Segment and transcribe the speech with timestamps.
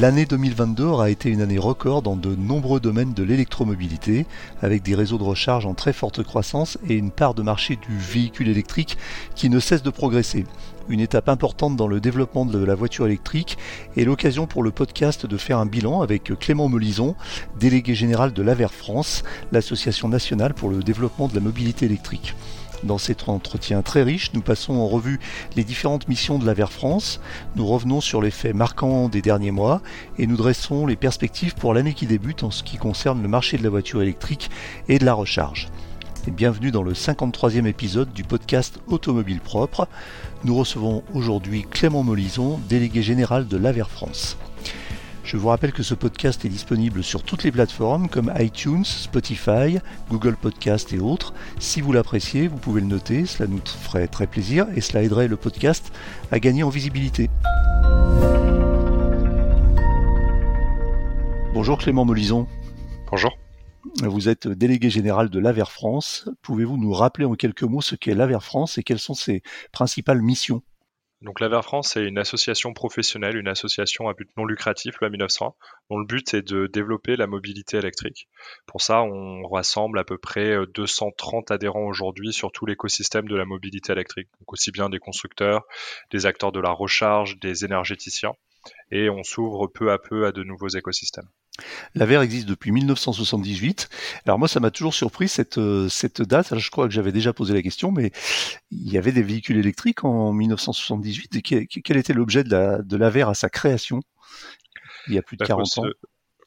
[0.00, 4.24] L'année 2022 aura été une année record dans de nombreux domaines de l'électromobilité,
[4.62, 7.98] avec des réseaux de recharge en très forte croissance et une part de marché du
[7.98, 8.96] véhicule électrique
[9.34, 10.46] qui ne cesse de progresser.
[10.88, 13.58] Une étape importante dans le développement de la voiture électrique
[13.94, 17.14] et l'occasion pour le podcast de faire un bilan avec Clément Melison,
[17.58, 19.22] délégué général de l'AVER France,
[19.52, 22.34] l'association nationale pour le développement de la mobilité électrique.
[22.82, 25.20] Dans cet entretien très riche, nous passons en revue
[25.54, 27.20] les différentes missions de la France,
[27.56, 29.82] nous revenons sur les faits marquants des derniers mois
[30.18, 33.58] et nous dressons les perspectives pour l'année qui débute en ce qui concerne le marché
[33.58, 34.50] de la voiture électrique
[34.88, 35.68] et de la recharge.
[36.28, 39.88] Bienvenue dans le 53e épisode du podcast Automobile Propre.
[40.44, 44.36] Nous recevons aujourd'hui Clément Molison, délégué général de l'AVER France.
[45.30, 49.78] Je vous rappelle que ce podcast est disponible sur toutes les plateformes comme iTunes, Spotify,
[50.08, 51.34] Google Podcast et autres.
[51.60, 55.28] Si vous l'appréciez, vous pouvez le noter, cela nous ferait très plaisir et cela aiderait
[55.28, 55.92] le podcast
[56.32, 57.30] à gagner en visibilité.
[61.54, 62.48] Bonjour Clément Molison.
[63.08, 63.38] Bonjour.
[64.02, 66.28] Vous êtes délégué général de l'AVER France.
[66.42, 70.22] Pouvez-vous nous rappeler en quelques mots ce qu'est l'AVER France et quelles sont ses principales
[70.22, 70.64] missions?
[71.22, 75.52] Donc l'AVER France est une association professionnelle, une association à but non lucratif, loi 1901,
[75.90, 78.28] dont le but est de développer la mobilité électrique.
[78.66, 83.44] Pour ça, on rassemble à peu près 230 adhérents aujourd'hui sur tout l'écosystème de la
[83.44, 85.64] mobilité électrique, donc aussi bien des constructeurs,
[86.10, 88.32] des acteurs de la recharge, des énergéticiens,
[88.90, 91.28] et on s'ouvre peu à peu à de nouveaux écosystèmes.
[91.94, 93.88] La existe depuis 1978.
[94.26, 96.58] Alors moi, ça m'a toujours surpris cette, euh, cette date.
[96.58, 98.10] je crois que j'avais déjà posé la question, mais
[98.70, 101.36] il y avait des véhicules électriques en 1978.
[101.36, 104.00] Et quel, était l'objet de la, de à sa création
[105.08, 105.86] il y a plus de 40 bah, ans?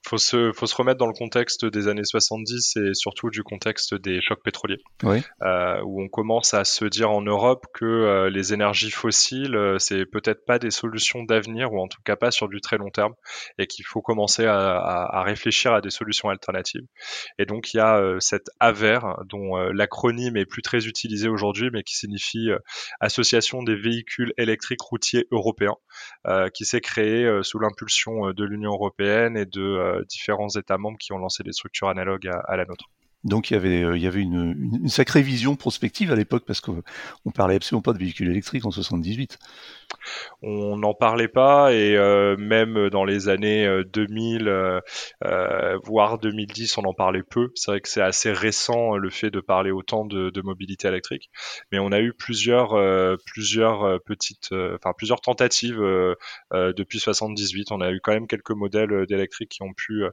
[0.06, 3.96] Faut se, faut se remettre dans le contexte des années 70 et surtout du contexte
[3.96, 8.54] des chocs pétroliers, euh, où on commence à se dire en Europe que euh, les
[8.54, 12.50] énergies fossiles, euh, c'est peut-être pas des solutions d'avenir, ou en tout cas pas sur
[12.50, 13.14] du très long terme,
[13.58, 16.86] et qu'il faut commencer à, à, à, réfléchir à des solutions alternatives.
[17.40, 19.00] Et donc il y a euh, cette AVER,
[19.30, 22.50] dont l'acronyme est plus très utilisé aujourd'hui, mais qui signifie
[23.00, 25.76] Association des véhicules électriques routiers européens,
[26.54, 31.14] qui s'est créée sous l'impulsion de l'Union européenne et de euh, différents États membres qui
[31.14, 32.86] ont lancé des structures analogues à, la nôtre.
[33.24, 36.84] Donc il y avait, euh, une, sacrée vision prospective à l'époque parce qu'on
[37.34, 39.40] parlait absolument pas de véhicules électriques en 78
[40.42, 44.80] on n'en parlait pas et euh, même dans les années 2000 euh,
[45.26, 47.50] euh, voire 2010 on en parlait peu.
[47.56, 51.30] C'est vrai que c'est assez récent le fait de parler autant de, mobilité électrique.
[51.72, 52.78] Mais on a eu plusieurs
[53.26, 55.82] plusieurs petites enfin plusieurs tentatives
[56.52, 60.04] depuis 78 on a eu quand même quelques modèles d'électrique qui ont pu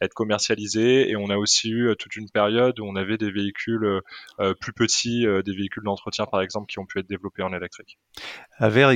[0.00, 1.08] être commercialisés.
[1.08, 4.00] Et on a aussi eu toute une période où on avait des véhicules
[4.60, 7.98] plus petits des véhicules d'entretien par exemple qui ont pu être développés en électrique.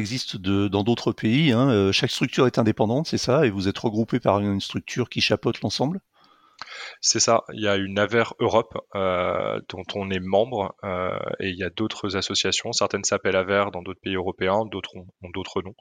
[0.01, 1.53] Existe dans d'autres pays.
[1.53, 1.71] Hein.
[1.71, 5.21] Euh, chaque structure est indépendante, c'est ça, et vous êtes regroupé par une structure qui
[5.21, 6.01] chapeaute l'ensemble?
[7.01, 11.49] C'est ça, il y a une AVER Europe euh, dont on est membre euh, et
[11.49, 15.63] il y a d'autres associations, certaines s'appellent AVER dans d'autres pays européens, d'autres ont, d'autres
[15.63, 15.75] noms.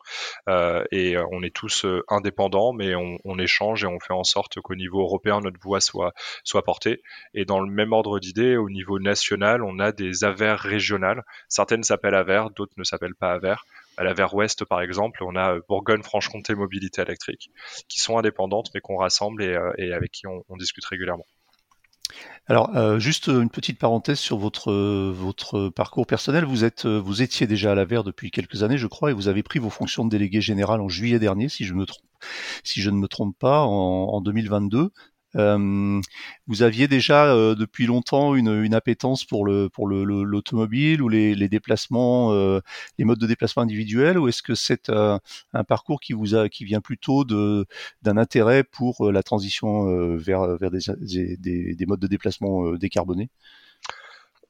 [0.94, 5.02] Et on est tous indépendants, mais on, échange et on fait en sorte qu'au niveau
[5.02, 6.14] européen, notre voix soit,
[6.46, 7.02] soit portée.
[7.34, 11.24] Et dans le même ordre d'idée, au niveau national, on a des AVER régionales.
[11.50, 13.56] Certaines s'appellent AVER, d'autres ne s'appellent pas AVER
[14.00, 17.52] à la vers ouest, par exemple, on a Bourgogne-Franche-Comté Mobilité électrique,
[17.90, 21.26] qui sont indépendantes mais qu'on rassemble et, et, avec qui on, discute régulièrement.
[22.48, 24.72] Alors, euh, juste une petite parenthèse sur votre
[25.12, 26.46] votre parcours personnel.
[26.46, 29.28] Vous êtes vous étiez déjà à la VER depuis quelques années, je crois, et vous
[29.28, 32.02] avez pris vos fonctions de délégué général en juillet dernier, si je me trompe,
[32.64, 34.92] si je ne me trompe pas, en, en 2022.
[35.36, 36.02] Euh,
[36.48, 41.10] vous aviez déjà euh, depuis longtemps une, une, appétence pour le pour l'automobile le, ou
[41.10, 42.62] les, les déplacements, euh,
[42.98, 46.66] les modes de déplacement individuels, ou est-ce que c'est un parcours qui vous a qui
[46.66, 47.66] vient plutôt de
[48.02, 53.30] d'un intérêt pour la transition vers vers des, des, des modes de déplacement décarbonés?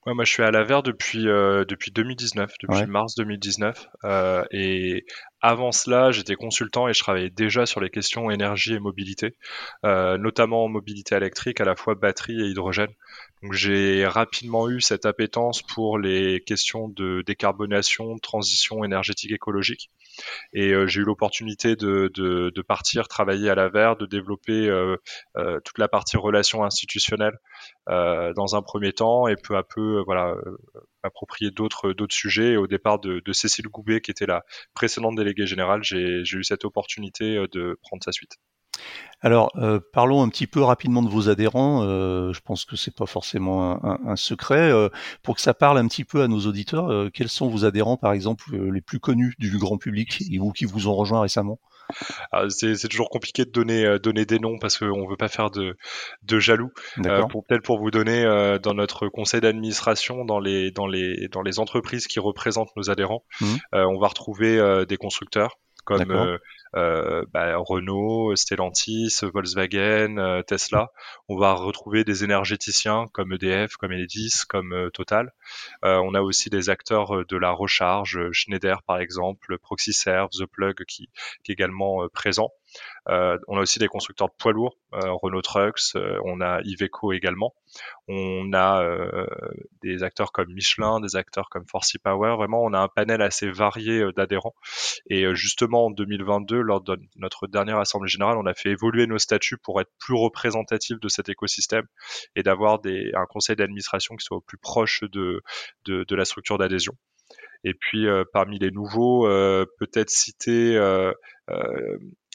[0.05, 3.89] Moi, je suis à l'AVER depuis euh, depuis 2019, depuis mars 2019.
[4.05, 5.05] Euh, et
[5.41, 9.35] avant cela, j'étais consultant et je travaillais déjà sur les questions énergie et mobilité,
[9.85, 12.91] euh, notamment mobilité électrique, à la fois batterie et hydrogène.
[13.43, 19.91] Donc, j'ai rapidement eu cette appétence pour les questions de décarbonation, transition énergétique écologique.
[20.53, 24.95] Et euh, j'ai eu l'opportunité de, partir travailler à l'AVER, de développer euh,
[25.37, 27.37] euh, toute la partie relations institutionnelles
[27.87, 30.35] dans un premier temps et peu à peu, voilà,
[31.03, 32.53] m'approprier d'autres d'autres sujets.
[32.53, 34.43] Et au départ de, de, Cécile Goubet, qui était la
[34.73, 38.37] précédente déléguée générale, j'ai eu cette opportunité de prendre sa suite.
[39.21, 41.83] Alors, euh, parlons un petit peu rapidement de vos adhérents.
[41.83, 44.71] Euh, je pense que c'est pas forcément un, secret.
[44.71, 44.89] Euh,
[45.23, 48.13] pour que ça parle un petit peu à nos auditeurs, quels sont vos adhérents, par
[48.13, 51.59] exemple, les plus connus du grand public ou qui vous ont rejoint récemment?
[52.49, 55.75] C'est toujours compliqué de donner, donner des noms parce qu'on ne veut pas faire de,
[56.23, 56.71] de jaloux.
[57.29, 58.23] pour peut-être pour vous donner
[58.61, 63.25] dans notre conseil d'administration, dans les, dans, les, dans les entreprises qui représentent nos adhérents,
[63.41, 63.45] mmh.
[63.73, 65.57] on va retrouver des constructeurs
[65.97, 66.39] comme
[66.75, 70.91] euh, bah, Renault, Stellantis, Volkswagen, euh, Tesla.
[71.27, 75.33] On va retrouver des énergéticiens comme EDF, comme Enedis, comme euh, Total.
[75.83, 81.09] on a aussi des acteurs de la recharge, Schneider par exemple, ProxyServe, The Plug qui,
[81.43, 82.51] qui est également présent.
[83.07, 86.61] Euh, on a aussi des constructeurs de poids lourds, euh, Renault Trucks, euh, on a
[86.63, 87.53] Iveco également.
[88.07, 88.83] On a
[89.83, 92.35] des acteurs comme Michelin, des acteurs comme Forcy Power.
[92.37, 94.55] Vraiment, on a un panel assez varié d'adhérents.
[95.11, 99.19] Et justement, en 2022, lors de notre dernière assemblée générale, on a fait évoluer nos
[99.19, 101.85] statuts pour être plus représentatifs de cet écosystème
[102.35, 105.43] et d'avoir un conseil d'administration qui soit au plus proche de,
[105.85, 106.93] de, la structure d'adhésion.
[107.63, 109.27] Et puis parmi les nouveaux,
[109.77, 110.79] peut-être citer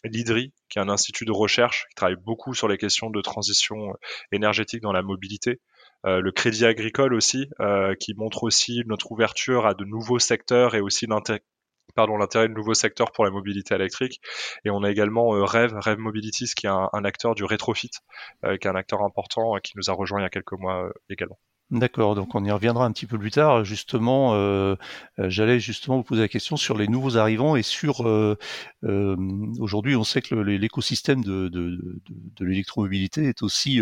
[0.04, 3.90] l'IDRI, qui est un institut de recherche qui travaille beaucoup sur les questions de transition
[3.90, 3.94] euh,
[4.32, 5.60] énergétique dans la mobilité.
[6.06, 10.74] Euh, le Crédit Agricole aussi, euh, qui montre aussi notre ouverture à de nouveaux secteurs
[10.74, 11.42] et aussi l'intérêt
[11.96, 14.20] de nouveaux secteurs pour la mobilité électrique
[14.64, 17.90] et on a également Rev Rev Mobilities qui est un, un acteur du rétrofit
[18.42, 21.38] qui est un acteur important qui nous a rejoint il y a quelques mois également.
[21.74, 23.64] D'accord, donc on y reviendra un petit peu plus tard.
[23.64, 24.76] Justement, euh,
[25.18, 28.36] euh, j'allais justement vous poser la question sur les nouveaux arrivants et sur euh,
[29.58, 32.00] aujourd'hui, on sait que l'écosystème de, de,
[32.38, 33.80] l'électromobilité est aussi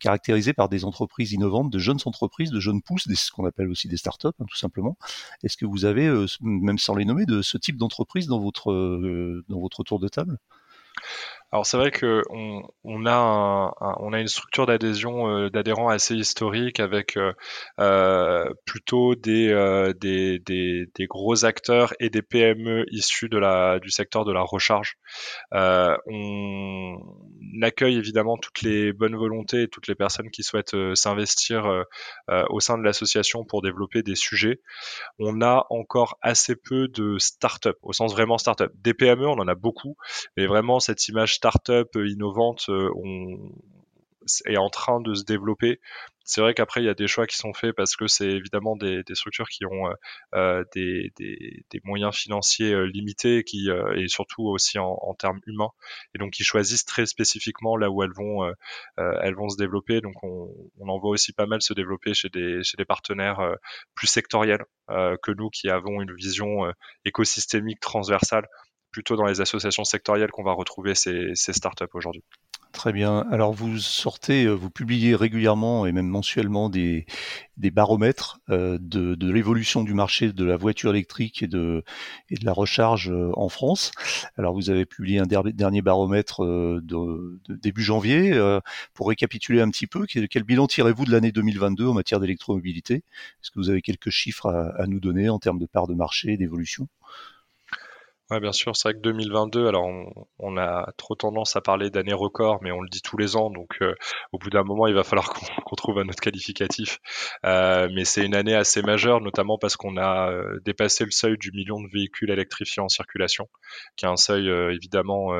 [0.00, 3.88] caractérisé par des entreprises innovantes, de jeunes entreprises, de jeunes pousses, ce qu'on appelle aussi
[3.88, 4.96] des startups, hein, tout simplement.
[5.42, 6.10] Est-ce que vous avez,
[6.40, 8.72] même sans les nommer, de ce type d'entreprise dans votre
[9.48, 10.38] dans votre tour de table?
[11.50, 16.78] Alors c'est vrai que on, a on a une structure d'adhésion euh, d'adhérents assez historique
[16.78, 17.32] avec euh,
[17.80, 19.48] euh plutôt des,
[19.98, 24.42] des, des, des, gros acteurs et des PME issus de la du secteur de la
[24.42, 24.96] recharge.
[25.52, 26.98] on
[27.62, 31.84] accueille évidemment toutes les bonnes volontés et toutes les personnes qui souhaitent s'investir
[32.28, 34.60] au sein de l'association pour développer des sujets.
[35.18, 38.72] On a encore assez peu de start-up au sens vraiment start-up.
[38.76, 39.96] Des PME, on en a beaucoup,
[40.36, 42.90] mais vraiment cette image start-up euh, innovante euh,
[44.46, 45.80] est en train de se développer.
[46.24, 48.76] C'est vrai qu'après, il y a des choix qui sont faits parce que c'est évidemment
[48.76, 49.90] des, structures qui ont
[50.34, 51.10] euh, des,
[51.84, 55.70] moyens financiers limités qui, et surtout aussi en, termes humains.
[56.14, 58.46] Et donc, ils choisissent très spécifiquement là où elles vont,
[58.98, 60.02] elles vont se développer.
[60.02, 60.50] Donc, on,
[60.86, 63.40] en voit aussi pas mal se développer chez des partenaires
[63.94, 66.70] plus sectoriels que nous qui avons une vision
[67.06, 68.46] écosystémique transversale
[68.98, 72.24] plutôt dans les associations sectorielles qu'on va retrouver ces, startups aujourd'hui.
[72.72, 73.24] Très bien.
[73.30, 77.06] Alors vous sortez, euh, vous publiez régulièrement et même mensuellement des,
[77.56, 81.84] baromètres euh, de, l'évolution du marché de la voiture électrique et de,
[82.42, 83.92] la recharge euh, en France.
[84.36, 86.42] Alors vous avez publié un dernier baromètre
[87.48, 88.36] début janvier.
[88.94, 92.94] Pour récapituler un petit peu, quel, bilan tirez-vous de l'année 2022 en matière d'électromobilité?
[92.96, 95.94] Est-ce que vous avez quelques chiffres à, à nous donner en termes de part de
[95.94, 96.88] marché d'évolution?
[98.30, 99.88] Ouais, bien sûr, c'est vrai que 2022, alors
[100.38, 103.48] on, a trop tendance à parler d'année record, mais on le dit tous les ans,
[103.48, 103.94] donc euh,
[104.32, 105.30] au bout d'un moment, il va falloir
[105.64, 106.98] qu'on trouve un autre qualificatif.
[107.46, 111.38] Euh, mais c'est une année assez majeure, notamment parce qu'on a euh, dépassé le seuil
[111.38, 113.48] du million de véhicules électrifiés en circulation,
[113.96, 115.32] qui est un seuil évidemment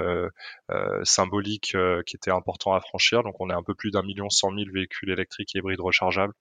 [1.02, 1.76] symbolique
[2.06, 3.22] qui était important à franchir.
[3.22, 6.32] Donc on est un peu plus d'un million cent mille véhicules électriques et hybrides rechargeables.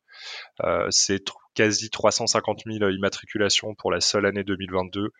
[0.90, 1.24] C'est
[1.56, 5.12] quasi 350 000 immatriculations pour la seule année 2022.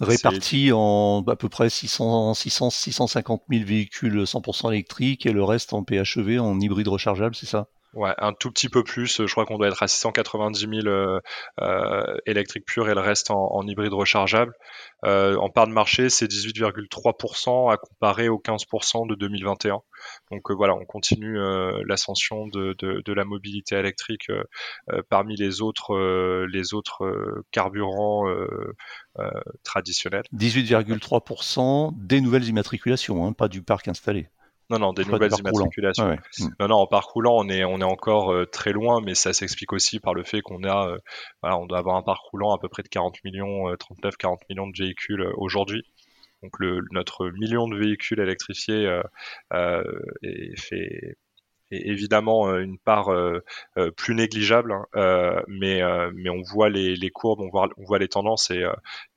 [0.00, 5.74] Répartis en à peu près 600, 600, 650 000 véhicules 100% électriques et le reste
[5.74, 7.68] en PHEV, en hybride rechargeable, c'est ça?
[7.94, 9.26] Ouais, un tout petit peu plus.
[9.26, 11.20] Je crois qu'on doit être à 690 000 euh,
[11.60, 14.54] euh, électriques pures et le reste en, hybride rechargeable.
[15.04, 19.80] Euh, en part de marché, c'est 18,3% à comparer aux 15% de 2021.
[20.30, 25.96] Donc euh, voilà, on continue euh, l'ascension de, la mobilité électrique euh, parmi les autres,
[26.50, 28.24] les autres carburants
[29.64, 30.24] traditionnels.
[30.34, 34.28] 18,3% des nouvelles immatriculations, hein, pas du parc installé.
[34.72, 36.16] Non, non, des nouvelles immatriculations.
[36.38, 36.48] Hmm.
[36.58, 39.74] Non, non, en parcoulant, on est, on est encore euh, très loin, mais ça s'explique
[39.74, 40.98] aussi par le fait qu'on a, euh,
[41.42, 44.36] voilà, on doit avoir un parc roulant à peu près de 40 millions, 39-40 euh,
[44.48, 45.84] millions de véhicules aujourd'hui.
[46.42, 49.00] Donc le, notre million de véhicules électrifiés
[49.52, 51.16] est fait
[51.76, 53.42] évidemment euh, une part euh,
[53.78, 58.64] euh, plus négligeable, hein, mais, on voit les, courbes, on voit, les tendances et,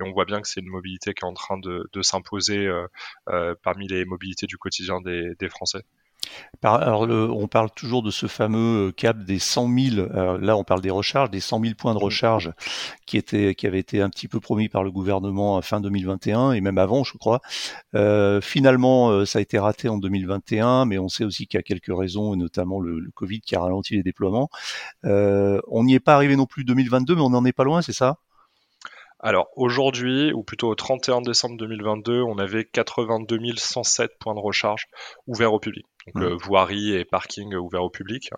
[0.02, 2.70] on voit bien que c'est une mobilité qui est en train de, s'imposer
[3.64, 5.84] parmi les mobilités du quotidien des Français.
[6.64, 10.08] Alors, on parle toujours de ce fameux euh, cap des 100 000.
[10.40, 12.52] là, on parle des recharges, des 100 000 points de recharge
[13.06, 16.54] qui étaient, qui avaient été un petit peu promis par le gouvernement à fin 2021
[16.54, 17.42] et même avant, je crois.
[17.94, 21.60] Euh, finalement, euh, ça a été raté en 2021, mais on sait aussi qu'il y
[21.60, 24.50] a quelques raisons, et notamment le, le, Covid qui a ralenti les déploiements.
[25.04, 27.94] on n'y est pas arrivé non plus 2022, mais on n'en est pas loin, c'est
[27.94, 28.18] ça?
[29.20, 34.86] Alors aujourd'hui, ou plutôt au 31 décembre 2022, on avait 82 107 points de recharge
[35.28, 35.86] ouverts au public.
[36.14, 36.36] Donc mmh.
[36.44, 38.30] voirie et parking ouverts au public.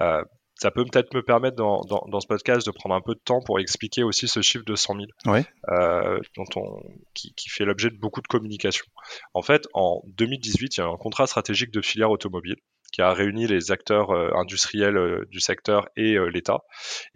[0.00, 0.22] Euh,
[0.56, 3.40] ça peut peut-être me permettre dans, dans, ce podcast de prendre un peu de temps
[3.44, 4.94] pour expliquer aussi ce chiffre de 100
[5.26, 6.80] 000 euh, dont on,
[7.12, 8.86] qui, qui fait l'objet de beaucoup de communication.
[9.34, 12.56] En fait, en 2018, il y a un contrat stratégique de filière automobile
[12.94, 16.60] qui a réuni les acteurs euh, industriels euh, du secteur et euh, l'État.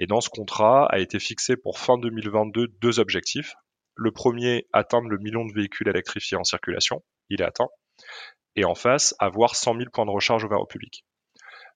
[0.00, 3.54] Et dans ce contrat a été fixé pour fin 2022 deux objectifs.
[3.94, 7.04] Le premier, atteindre le million de véhicules électrifiés en circulation.
[7.30, 7.68] Il est atteint.
[8.56, 11.04] Et en face, avoir 100 000 points de recharge ouverts au public.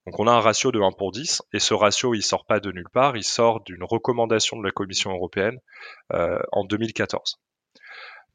[0.05, 2.59] Donc on a un ratio de 1 pour 10, et ce ratio, il sort pas
[2.59, 5.59] de nulle part, il sort d'une recommandation de la Commission européenne
[6.11, 7.39] en 2014.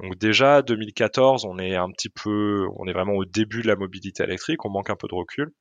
[0.01, 3.77] Donc déjà 2014, on est un petit peu, on est vraiment au début de la
[3.77, 5.53] mobilité électrique, on manque un peu de recul.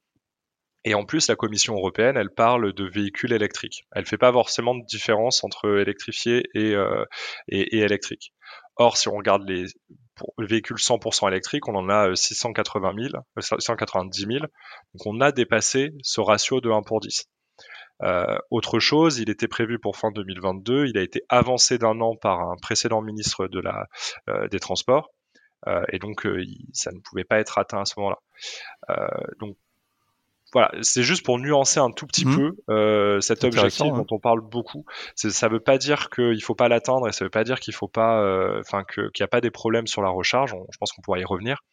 [0.85, 3.85] Et en plus, la Commission européenne, elle parle de véhicules électriques.
[3.93, 7.03] Elle fait pas forcément de différence entre électrifié et, euh,
[7.49, 8.31] et, électrique.
[8.77, 9.65] Or, si on regarde les
[10.37, 13.23] véhicules 100% électriques, on en a 680 000,
[13.59, 14.39] 190 000.
[14.39, 17.25] Donc on a dépassé ce ratio de 1 pour 10.
[18.03, 22.15] Euh, autre chose, il était prévu pour fin 2022, il a été avancé d'un an
[22.15, 23.87] par un précédent ministre de la,
[24.29, 25.09] euh, des Transports,
[25.67, 26.27] euh, et donc
[26.73, 28.19] ça ne pouvait pas être atteint à ce moment-là.
[29.39, 29.57] donc
[30.53, 32.35] voilà, c'est juste pour nuancer un tout petit mmh.
[32.35, 34.85] peu euh, cet objectif dont on parle beaucoup.
[35.15, 37.89] Ça veut pas dire qu'il faut pas l'atteindre et ça veut pas dire qu'il faut
[37.89, 40.55] pas, euh, enfin qu'il n'y a pas des problèmes sur la recharge.
[40.71, 41.63] je pense qu'on pourra y revenir.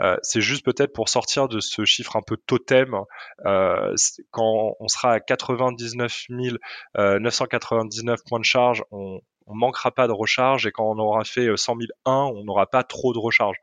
[0.00, 2.94] Euh, c'est juste peut-être pour sortir de ce chiffre un peu totem.
[3.44, 3.94] Euh,
[4.30, 6.26] quand on sera à 99
[6.96, 9.20] 999 points de charge, on,
[9.52, 12.66] on manquera pas de recharge et quand on aura fait 100 000 1, on n'aura
[12.66, 13.56] pas trop de recharge.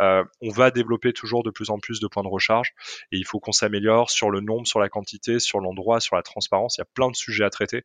[0.00, 2.74] Euh, on va développer toujours de plus en plus de points de recharge
[3.12, 6.22] et il faut qu'on s'améliore sur le nombre, sur la quantité, sur l'endroit, sur la
[6.22, 6.76] transparence.
[6.76, 7.84] Il y a plein de sujets à traiter.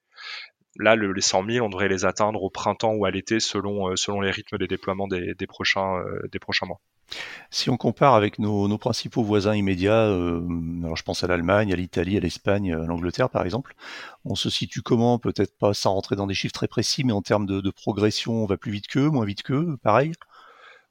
[0.78, 3.90] Là, le, les 100 000, on devrait les atteindre au printemps ou à l'été selon,
[3.92, 6.80] euh, les rythmes des déploiements des, des prochains, euh, des prochains mois.
[7.50, 10.42] Si on compare avec nos, principaux voisins immédiats, euh,
[10.84, 13.76] alors je pense à l'Allemagne, à l'Italie, à l'Espagne, à l'Angleterre par exemple,
[14.26, 15.20] on se situe comment?
[15.20, 18.46] Peut-être pas sans rentrer dans des chiffres très précis, mais en termes de, progression, on
[18.46, 20.14] va plus vite qu'eux, moins vite qu'eux, pareil?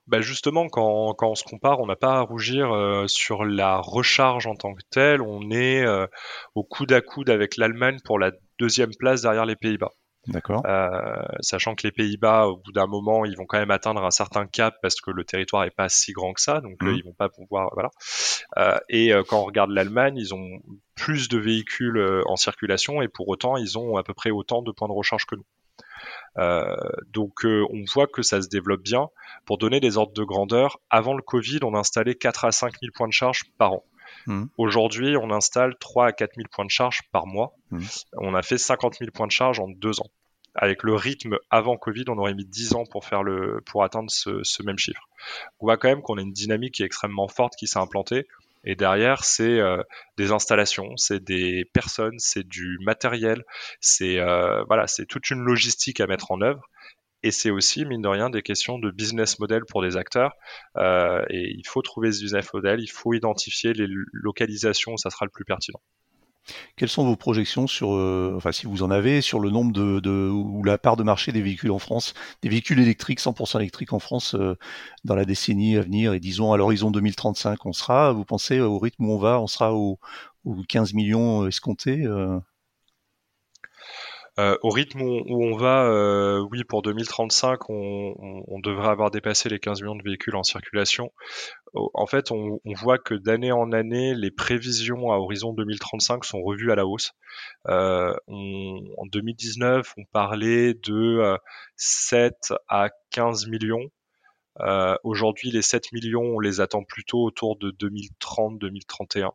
[0.07, 3.79] Bah justement, quand, quand on se compare, on n'a pas à rougir euh, sur la
[3.79, 5.23] recharge en tant que telle.
[5.23, 6.07] On est euh,
[6.55, 9.93] au coude à coude avec l'Allemagne pour la deuxième place derrière les Pays-Bas.
[10.27, 10.63] D'accord.
[10.67, 14.11] Euh, sachant que les Pays-Bas, au bout d'un moment, ils vont quand même atteindre un
[14.11, 16.95] certain cap parce que le territoire est pas si grand que ça, donc mmh.
[16.95, 17.91] ils vont pas pouvoir, voilà.
[18.59, 20.61] Euh, et euh, quand on regarde l'Allemagne, ils ont
[20.95, 24.61] plus de véhicules euh, en circulation et pour autant, ils ont à peu près autant
[24.63, 25.47] de points de recharge que nous.
[26.39, 26.77] Euh,
[27.09, 29.09] donc on voit que ça se développe bien.
[29.47, 32.93] Pour donner des ordres de grandeur, avant le Covid, on installait 4 à 5 000
[32.95, 33.85] points de charge par an.
[34.27, 34.45] Mmh.
[34.59, 37.55] Aujourd'hui, on installe 3 à 4 000 points de charge par mois.
[37.71, 37.81] Mmh.
[38.15, 40.11] On a fait 50 000 points de charge en deux ans.
[40.55, 44.11] Avec le rythme avant Covid, on aurait mis 10 ans pour faire le, pour atteindre
[44.11, 45.09] ce, même chiffre.
[45.61, 48.27] On voit quand même qu'on a une dynamique qui est extrêmement forte qui s'est implantée.
[48.65, 49.83] Et derrière, c'est euh,
[50.19, 53.43] des installations, c'est des personnes, c'est du matériel,
[53.81, 56.69] c'est euh, voilà, c'est toute une logistique à mettre en œuvre.
[57.23, 60.33] Et c'est aussi, mine de rien, des questions de business model pour des acteurs.
[60.77, 65.11] Euh, et il faut trouver ce business model, il faut identifier les localisations où ça
[65.11, 65.81] sera le plus pertinent.
[66.77, 70.01] Quelles sont vos projections sur, euh, enfin si vous en avez, sur le nombre de,
[70.01, 73.93] de, ou la part de marché des véhicules en France, des véhicules électriques, 100% électriques
[73.93, 74.57] en France euh,
[75.05, 76.15] dans la décennie à venir?
[76.15, 79.47] Et disons à l'horizon 2035, on sera, vous pensez au rythme où on va, on
[79.47, 79.99] sera aux
[80.69, 82.07] 15 millions escomptés
[84.39, 89.59] euh, au rythme où, on va, euh, oui, pour 2035, on, devrait avoir dépassé les
[89.59, 91.13] 15 millions de véhicules en circulation.
[91.75, 96.71] En fait, on, voit que d'année en année, les prévisions à horizon 2035 sont revues
[96.71, 97.13] à la hausse.
[97.69, 101.39] Euh, en 2019, on parlait de
[101.77, 103.91] 7 à 15 millions.
[105.05, 109.31] Aujourd'hui, les 7 millions, on les attend plutôt autour de 2030-2031.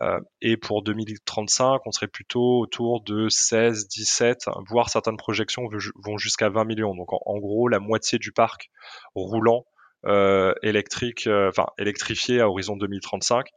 [0.00, 6.16] Euh, et pour 2035, on serait plutôt autour de 16, 17, voire certaines projections vont
[6.16, 6.94] jusqu'à 20 millions.
[6.94, 8.70] Donc en, gros, la moitié du parc
[9.14, 9.66] roulant
[10.06, 13.48] euh, électrique, euh, enfin électrifié à horizon 2035.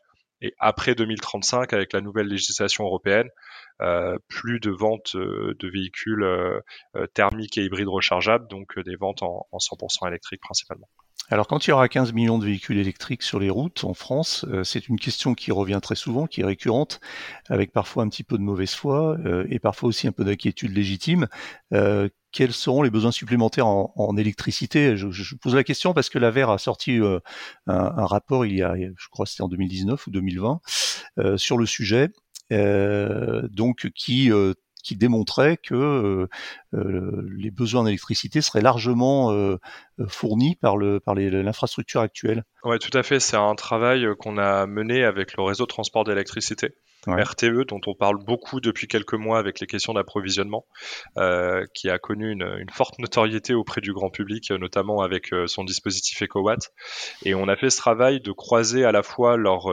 [0.41, 3.29] Et après 2035, avec la nouvelle législation européenne,
[3.81, 6.25] euh, plus de ventes de véhicules
[7.13, 10.87] thermiques et hybrides rechargeables, donc des ventes en, en 100% électriques principalement.
[11.31, 14.45] Alors quand il y aura 15 millions de véhicules électriques sur les routes en France,
[14.47, 16.99] euh, c'est une question qui revient très souvent, qui est récurrente,
[17.49, 20.75] avec parfois un petit peu de mauvaise foi euh, et parfois aussi un peu d'inquiétude
[20.75, 21.27] légitime.
[22.35, 24.97] Euh, quels seront les besoins supplémentaires en, électricité?
[24.97, 27.21] Je, pose la question parce que la VER a sorti un,
[27.67, 30.59] un, rapport il y a, je crois c'était en 2019 ou 2020,
[31.37, 32.09] sur le sujet.
[32.49, 33.87] donc
[34.85, 36.27] qui démontrait que euh,
[36.75, 39.57] euh, les besoins d'électricité seraient largement euh,
[40.07, 42.43] fournis par par l'infrastructure actuelle.
[42.63, 43.19] Oui, tout à fait.
[43.19, 46.75] C'est un travail qu'on a mené avec le réseau de transport d'électricité.
[47.07, 50.65] RTE, dont on parle beaucoup depuis quelques mois avec les questions d'approvisionnement,
[51.73, 56.21] qui a connu une, une, forte notoriété auprès du grand public, notamment avec son dispositif
[56.21, 56.71] EcoWatt.
[57.23, 59.67] Et on a fait ce travail de croiser à la fois leur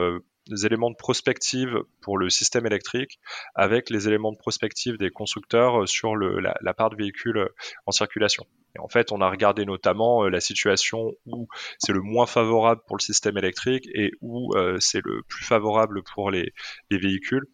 [0.47, 3.19] les éléments de prospective pour le système électrique
[3.55, 7.55] avec les éléments de prospective des constructeurs euh, sur le, la, part de véhicules euh,
[7.85, 8.45] en circulation.
[8.75, 11.47] Et en fait, on a regardé notamment euh, la situation où
[11.77, 16.31] c'est le moins favorable pour le système électrique et où c'est le plus favorable pour
[16.31, 16.53] les,
[16.89, 17.45] les véhicules.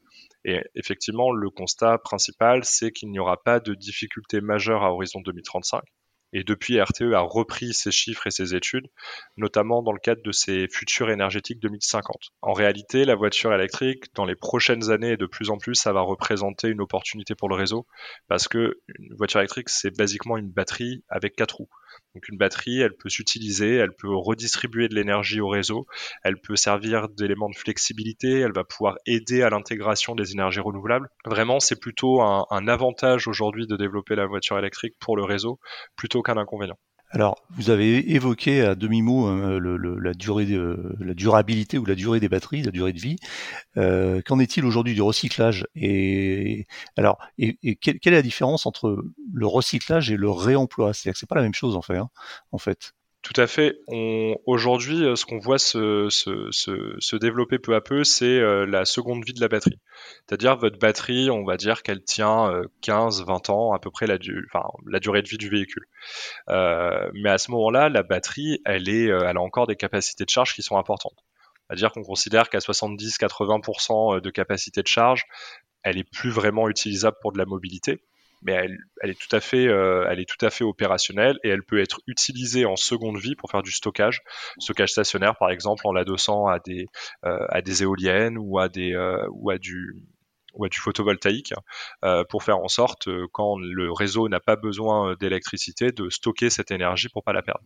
[0.46, 5.20] Et effectivement, le constat principal, c'est qu'il n'y aura pas de difficultés majeures à horizon
[5.22, 5.82] 2035.
[6.34, 8.88] Et depuis, RTE a repris ces chiffres et ces études,
[9.38, 12.32] notamment dans le cadre de ses futurs énergétiques 2050.
[12.42, 15.94] En réalité, la voiture électrique, dans les prochaines années et de plus en plus, ça
[15.94, 17.88] va représenter une opportunité pour le réseau,
[18.28, 21.70] parce que une voiture électrique, c'est basiquement une batterie avec quatre roues.
[22.16, 25.86] Donc une batterie, elle peut s'utiliser, elle peut redistribuer de l'énergie au réseau,
[26.24, 31.10] elle peut servir d'élément de flexibilité, elle va pouvoir aider à l'intégration des énergies renouvelables.
[31.26, 35.60] Vraiment, c'est plutôt un, un avantage aujourd'hui de développer la voiture électrique pour le réseau
[35.96, 36.78] plutôt qu'un inconvénient.
[37.12, 40.46] Alors, vous avez évoqué à demi-mot hein, la, durée
[41.00, 43.16] la durabilité ou la durée des batteries, la durée de vie.
[43.78, 49.48] Euh, qu'en est-il aujourd'hui du recyclage Et alors, et, quelle, est la différence entre le
[49.48, 50.94] recyclage et le réemploi?
[50.94, 51.98] C'est-à-dire que c'est pas la même chose en fait.
[51.98, 52.10] Hein,
[52.52, 52.94] en fait.
[53.22, 53.82] Tout à fait.
[54.46, 59.34] Aujourd'hui, euh, ce qu'on voit se, développer peu à peu, c'est euh, la seconde vie
[59.34, 59.78] de la batterie.
[60.26, 62.50] C'est-à-dire votre batterie, on va dire qu'elle tient
[62.82, 65.86] 15, euh, 20 ans, à peu près la, durée de vie du véhicule.
[66.48, 70.64] Mais à ce moment-là, la batterie, elle, elle a encore des capacités de charge qui
[70.64, 71.18] sont importantes.
[71.68, 75.24] C'est-à-dire qu'on considère qu'à 70-80% de capacité de charge,
[75.84, 78.02] elle est plus vraiment utilisable pour de la mobilité
[78.42, 81.50] mais elle, elle, est tout à fait, euh, elle est tout à fait opérationnelle et
[81.50, 84.22] elle peut être utilisée en seconde vie pour faire du stockage,
[84.60, 86.88] stockage stationnaire par exemple en l'adossant à des
[87.26, 89.96] euh, à des éoliennes ou à des euh, ou à du
[90.56, 91.54] ou à du photovoltaïque
[92.30, 97.08] pour faire en sorte, quand le réseau n'a pas besoin d'électricité, de stocker cette énergie
[97.08, 97.64] pour pas la perdre.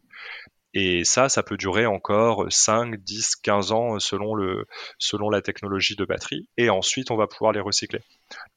[0.73, 4.65] Et ça, ça peut durer encore 5, 10, 15 ans selon, le,
[4.97, 6.49] selon la technologie de batterie.
[6.57, 7.99] Et ensuite, on va pouvoir les recycler.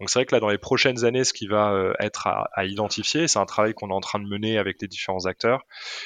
[0.01, 2.49] Donc c'est vrai que là, dans les prochaines années, ce qui va euh, être à,
[2.55, 5.63] à identifier, c'est un travail qu'on est en train de mener avec les différents acteurs,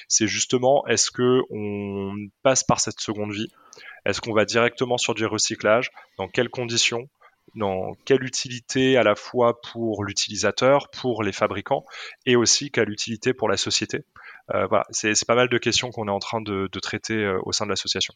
[0.09, 3.51] c'est justement est-ce que on passe par cette seconde vie?
[4.05, 5.91] Est-ce qu'on va directement sur du recyclage?
[6.17, 7.09] Dans quelles conditions?
[7.55, 11.85] Dans quelle utilité à la fois pour l'utilisateur, pour les fabricants,
[12.27, 14.05] et aussi quelle utilité pour la société.
[14.55, 17.53] Euh, voilà, c'est pas mal de questions qu'on est en train de, traiter euh, au
[17.53, 18.15] sein de l'association.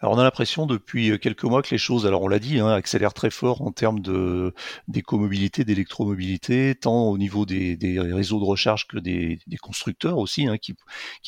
[0.00, 2.58] Alors on a l'impression depuis euh, quelques mois que les choses, alors on l'a dit,
[2.58, 4.00] hein, accélèrent très fort en termes
[4.88, 10.74] d'écomobilité, d'électromobilité, tant au niveau des, réseaux de recharge que des, constructeurs aussi, hein, qui,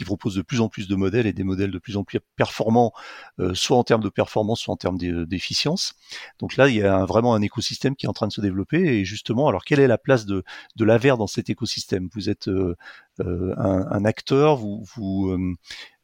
[0.05, 2.93] proposent de plus en plus de modèles et des modèles de plus en plus performants,
[3.39, 5.95] euh, soit en termes de performance, soit en termes d'efficience.
[6.39, 8.79] Donc là, il y a vraiment un écosystème qui est en train de se développer.
[8.79, 10.45] Et justement, alors quelle est la place de,
[10.77, 12.09] de l'AVER dans cet écosystème?
[12.15, 12.77] Vous êtes euh,
[13.21, 14.85] un, acteur, vous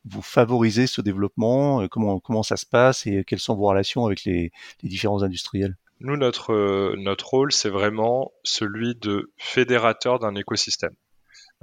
[0.06, 4.06] vous favorisez ce développement euh, comment, comment ça se passe et quelles sont vos relations
[4.06, 5.76] avec les, différents industriels?
[6.00, 10.94] Nous, notre, euh, notre rôle, c'est vraiment celui de fédérateur d'un écosystème.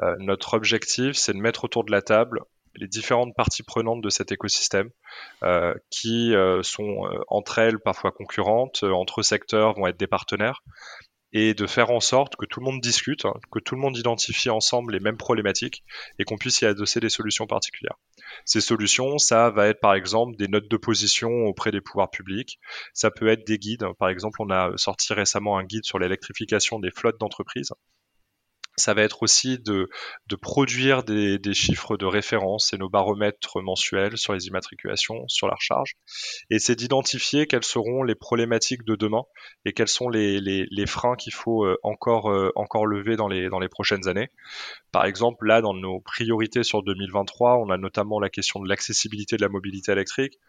[0.02, 2.42] Euh, notre objectif, c'est de mettre autour de la table
[2.76, 4.90] les différentes parties prenantes de cet écosystème,
[5.92, 10.64] qui sont entre elles parfois concurrentes, entre secteurs vont être des partenaires,
[11.34, 13.98] et de faire en sorte que tout le monde discute, hein, que tout le monde
[13.98, 15.84] identifie ensemble les mêmes problématiques
[16.20, 17.98] et qu'on puisse y adosser des solutions particulières.
[18.46, 22.60] Ces solutions, ça va être par exemple des notes de position auprès des pouvoirs publics,
[22.94, 26.80] ça peut être des guides, par exemple on a sorti récemment un guide sur l'électrification
[26.80, 27.74] des flottes d'entreprises
[28.78, 29.90] ça va être aussi de,
[30.42, 35.96] produire des, chiffres de référence et nos baromètres mensuels sur les immatriculations, sur la recharge.
[36.50, 39.24] Et c'est d'identifier quelles seront les problématiques de demain
[39.66, 43.28] et quels sont les, les, les freins qu'il faut euh, encore, euh, encore lever dans
[43.28, 44.30] les, dans les prochaines années.
[44.92, 49.38] Par exemple, là, dans nos priorités sur 2023, on a notamment la question de l'accessibilité
[49.38, 50.40] de la mobilité électrique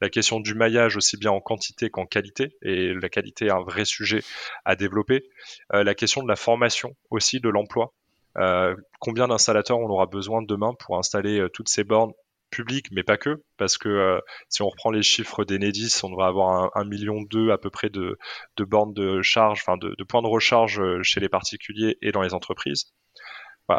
[0.00, 3.62] la question du maillage aussi bien en quantité qu'en qualité, et la qualité est un
[3.62, 4.22] vrai sujet
[4.64, 5.24] à développer.
[5.72, 7.92] Euh, la question de la formation aussi, de l'emploi.
[8.36, 12.12] Euh, combien d'installateurs on aura besoin demain pour installer euh, toutes ces bornes
[12.50, 16.70] public, mais pas que, parce que si on reprend les chiffres d'Enedis, on devrait avoir
[16.76, 18.16] un, million deux à peu près de,
[18.60, 22.92] bornes de charge, enfin de points de recharge chez les particuliers et dans les entreprises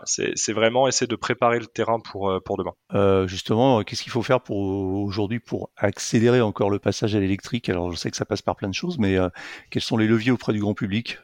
[0.06, 2.74] c'est vraiment essayer de préparer le terrain pour, euh, pour demain.
[2.93, 7.69] Euh, justement, qu'est-ce qu'il faut faire pour aujourd'hui pour accélérer encore le passage à l'électrique?
[7.69, 9.30] Alors, je sais que ça passe par plein de choses, mais euh,
[9.69, 11.19] quels sont les leviers auprès du grand public?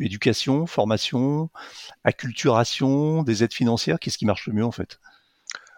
[0.00, 1.50] Éducation, formation,
[2.04, 3.98] acculturation, des aides financières?
[4.00, 4.98] Qu'est-ce qui marche le mieux en fait?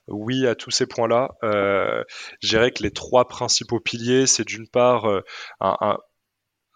[0.06, 2.02] Oui, à tous ces points-là, euh,
[2.40, 5.06] je dirais que les trois principaux piliers, c'est d'une part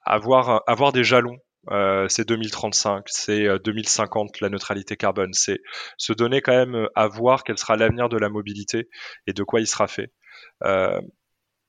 [0.05, 1.39] avoir, avoir des jalons
[1.71, 5.33] euh, c'est 2035, c'est 2050 euh, la neutralité carbone.
[5.33, 5.61] C'est
[5.97, 8.89] se donner quand même euh, à voir quel sera l'avenir de la mobilité
[9.27, 10.13] et de quoi il sera fait.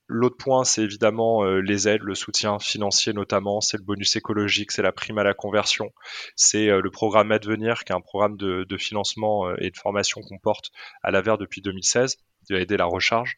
[0.07, 4.81] L'autre point, c'est évidemment les aides, le soutien financier notamment, c'est le bonus écologique, c'est
[4.81, 5.91] la prime à la conversion,
[6.35, 10.71] c'est le programme Advenir, qui est un programme de, financement et de formation qu'on porte
[11.03, 13.37] à l'AVER depuis 2016, qui va aider la recharge.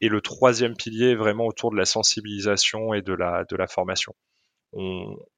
[0.00, 4.14] Et le troisième pilier, vraiment autour de la sensibilisation et de la formation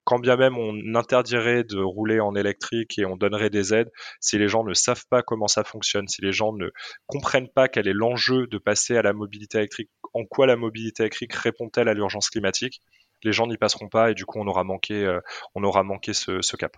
[0.04, 3.90] quand bien même on interdirait de rouler en électrique et on donnerait des aides,
[4.20, 6.68] si les gens ne savent pas comment ça fonctionne, si les gens ne
[7.06, 11.04] comprennent pas quel est l'enjeu de passer à la mobilité électrique, en quoi la mobilité
[11.04, 12.82] électrique répond-elle à l'urgence climatique,
[13.24, 15.20] les gens n'y passeront pas et du coup on aura manqué, euh,
[15.54, 16.76] on aura manqué ce, cap.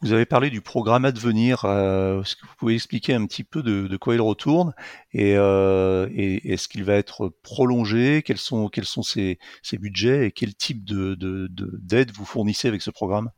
[0.00, 1.64] Vous avez parlé du programme Advenir.
[1.64, 4.74] Euh, est-ce que vous pouvez expliquer un petit peu de, quoi il retourne
[5.12, 8.22] et, euh, est-ce qu'il va être prolongé?
[8.22, 9.38] Quels sont, quels sont ses,
[9.72, 11.16] budgets et quel type de,
[11.50, 13.30] d'aide vous fournissez avec ce programme?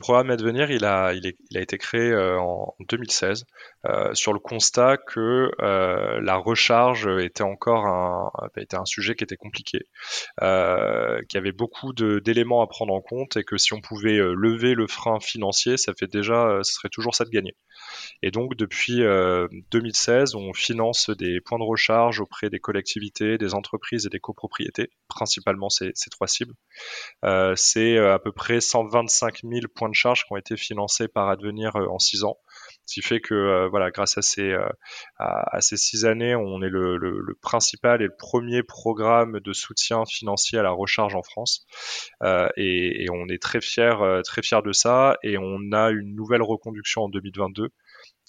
[0.00, 1.12] Programme Advenir, il a,
[1.54, 3.44] été créé euh, en 2016
[3.86, 8.30] euh, sur le constat que la recharge était encore un,
[8.84, 9.80] sujet qui était compliqué,
[10.40, 14.74] qu'il y avait beaucoup d'éléments à prendre en compte et que si on pouvait lever
[14.74, 17.54] le frein financier, ça fait déjà, ce serait toujours ça de gagner.
[18.22, 19.02] Et donc depuis
[19.70, 24.90] 2016, on finance des points de recharge auprès des collectivités, des entreprises et des copropriétés,
[25.16, 26.54] principalement ces, ces trois cibles.
[27.56, 31.76] c'est à peu près 125 000 points de charge qui ont été financés par Advenir
[31.76, 32.38] euh, en six ans.
[32.86, 34.68] Ce qui fait que euh, voilà, grâce à ces, euh,
[35.18, 40.58] à, ces six années, on est le, principal et le premier programme de soutien financier
[40.58, 41.66] à la recharge en France.
[42.56, 45.16] et, on est très fier, très fier de ça.
[45.22, 47.68] Et on a une nouvelle reconduction en 2022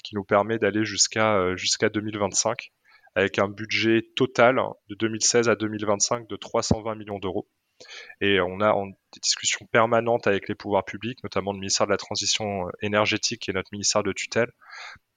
[0.03, 2.71] qui nous permet d'aller jusqu'à jusqu'à 2025
[3.17, 7.49] avec un budget total de 2016 à 2025 de 320 millions d'euros.
[8.21, 8.73] Et on a
[9.13, 13.47] des discussions permanentes avec les pouvoirs publics, notamment le ministère de la Transition euh, énergétique
[13.49, 14.51] et notre ministère de tutelle,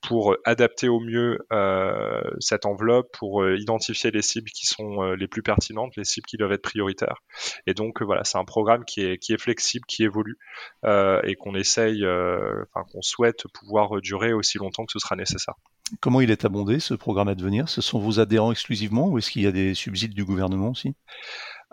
[0.02, 5.28] pour euh, adapter au mieux euh, cette enveloppe, pour identifier les cibles qui sont les
[5.28, 7.22] plus pertinentes, les cibles qui doivent être prioritaires.
[7.66, 10.38] Et donc voilà, c'est un programme qui est, qui est flexible, qui évolue
[10.84, 15.54] et qu'on essaye, enfin qu'on souhaite pouvoir durer aussi longtemps que ce sera nécessaire.
[16.00, 17.68] Comment il est abondé ce programme à devenir?
[17.68, 20.94] Ce sont vos adhérents exclusivement ou est-ce qu'il y a des subsides du gouvernement aussi?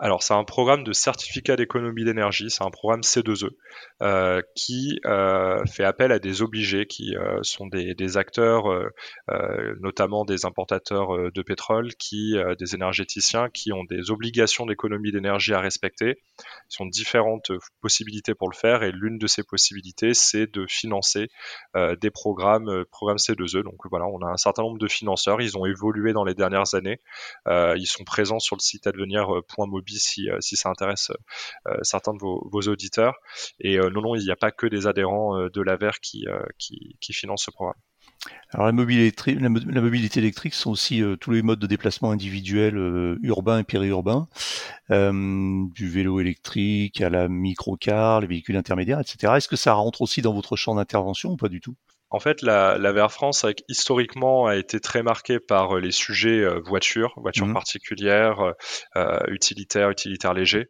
[0.00, 3.48] Alors, c'est un programme de certificat d'économie d'énergie, c'est un programme C2E
[4.00, 8.64] euh, qui euh, fait appel à des obligés qui euh, sont des, acteurs,
[9.80, 15.60] notamment des importateurs de pétrole, qui, des énergéticiens qui ont des obligations d'économie d'énergie à
[15.60, 16.22] respecter.
[16.38, 21.28] Ils sont différentes possibilités pour le faire et l'une de ces possibilités, c'est de financer
[21.74, 23.62] des programmes, programmes C2E.
[23.62, 25.40] Donc voilà, on a un certain nombre de financeurs.
[25.42, 27.00] Ils ont évolué dans les dernières années.
[27.48, 31.10] ils sont présents sur le site advenir.mobile si, euh, si ça intéresse
[31.66, 33.14] euh, certains de vos, auditeurs.
[33.60, 36.26] Et euh, non, non, il n'y a pas que des adhérents de l'AVER qui,
[37.12, 37.80] financent ce programme.
[38.50, 44.28] Alors la mobilité, électrique sont aussi tous les modes de déplacement individuels urbains et périurbains,
[44.90, 49.34] du vélo électrique à la microcar, les véhicules intermédiaires, etc.
[49.36, 51.76] Est-ce que ça rentre aussi dans votre champ d'intervention ou pas du tout?
[52.10, 56.40] En fait, la, la VR France, historiquement, a été très marquée par euh, les sujets
[56.40, 58.54] euh, voitures, voitures mmh particulières,
[58.96, 60.68] euh, utilitaires, utilitaires légers.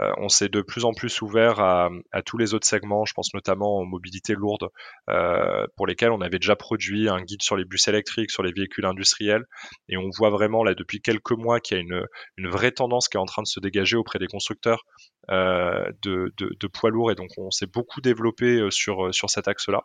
[0.00, 1.90] Euh, on s'est de plus en plus ouvert à,
[2.24, 4.68] tous les autres segments, je pense notamment aux mobilités lourdes,
[5.08, 8.52] euh, pour lesquelles on avait déjà produit un guide sur les bus électriques, sur les
[8.52, 9.44] véhicules industriels,
[9.88, 13.16] et on voit vraiment là depuis quelques mois qu'il y a une, vraie tendance qui
[13.16, 14.82] est en train de se dégager auprès des constructeurs
[15.30, 19.84] euh, de, poids lourds, et donc on s'est beaucoup développé sur, sur cet axe-là.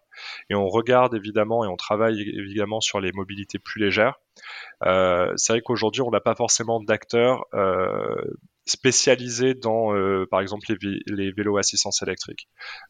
[0.49, 4.15] Et on regarde évidemment et on travaille évidemment sur les mobilités plus légères.
[4.81, 7.45] c'est vrai qu'aujourd'hui, on n'a pas forcément d'acteurs
[8.65, 12.49] spécialisé dans, euh, par exemple, les, les, vélos assistance électrique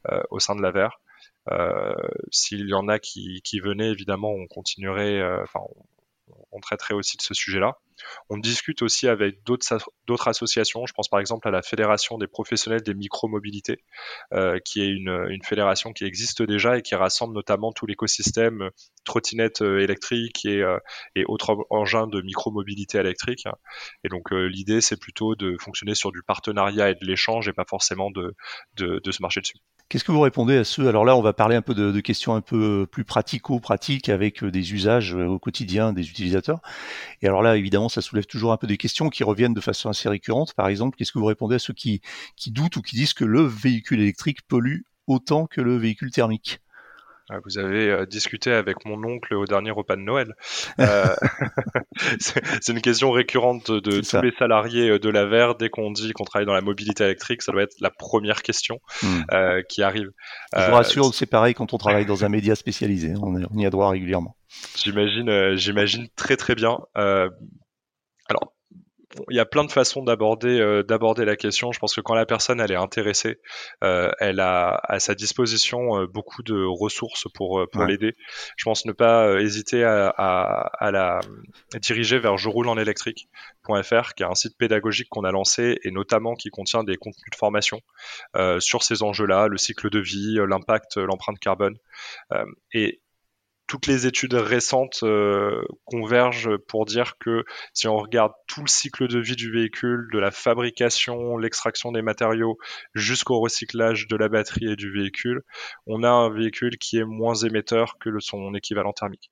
[0.09, 0.89] euh, au sein de la VER.
[1.51, 1.93] Euh,
[2.31, 5.59] s'il y en a qui, qui, venaient, évidemment, on continuerait, enfin,
[6.51, 7.77] on traiterait aussi de ce sujet-là.
[8.29, 10.85] On discute aussi avec d'autres associations.
[10.85, 13.83] Je pense par exemple à la Fédération des professionnels des micromobilités,
[14.33, 18.69] euh, qui est une, fédération qui existe déjà et qui rassemble notamment tout l'écosystème
[19.03, 20.79] trottinettes euh, électriques et, euh,
[21.27, 23.45] autres engins de micromobilité électrique.
[24.03, 27.53] Et donc euh, l'idée, c'est plutôt de fonctionner sur du partenariat et de l'échange et
[27.53, 28.35] pas forcément de
[28.77, 29.57] se marcher dessus.
[29.87, 32.33] Qu'est-ce que vous répondez à ceux Alors là, on va parler un peu de, questions
[32.33, 36.59] un peu plus pratico-pratiques avec des usages au quotidien des utilisateurs.
[37.21, 39.87] Et alors là, évidemment, ça soulève toujours un peu des questions qui reviennent de façon
[39.89, 40.55] assez récurrente.
[40.55, 42.01] Par exemple, qu'est-ce que vous répondez à ceux qui,
[42.47, 46.61] doutent ou qui disent que le véhicule électrique pollue autant que le véhicule thermique?
[47.45, 50.33] Vous avez euh, discuté avec mon oncle au dernier repas de Noël.
[50.79, 51.15] Euh,
[52.19, 55.53] c'est une question récurrente de, tous les salariés euh, de la VER.
[55.57, 58.79] Dès qu'on dit qu'on travaille dans la mobilité électrique, ça doit être la première question
[59.01, 59.61] hmm.
[59.69, 60.11] qui arrive.
[60.55, 63.13] Je vous rassure, c'est pareil quand on travaille dans un média spécialisé.
[63.21, 64.35] On, y a droit régulièrement.
[64.75, 66.79] J'imagine, j'imagine très très bien.
[69.29, 71.71] Il y a plein de façons d'aborder euh, d'aborder la question.
[71.71, 73.39] Je pense que quand la personne elle est intéressée,
[73.83, 78.15] euh, elle a à sa disposition euh, beaucoup de ressources pour pour l'aider.
[78.57, 81.19] Je pense ne pas hésiter à, à, à, la
[81.81, 85.91] diriger vers je roule en électrique.fr, qui est un site pédagogique qu'on a lancé et
[85.91, 87.81] notamment qui contient des contenus de formation
[88.59, 91.77] sur ces enjeux-là, le cycle de vie, l'impact, l'empreinte carbone.
[92.73, 93.01] et
[93.67, 99.07] toutes les études récentes euh, convergent pour dire que si on regarde tout le cycle
[99.07, 102.57] de vie du véhicule, de la fabrication, l'extraction des matériaux,
[102.93, 105.41] jusqu'au recyclage de la batterie et du véhicule,
[105.87, 109.31] on a un véhicule qui est moins émetteur que son équivalent thermique.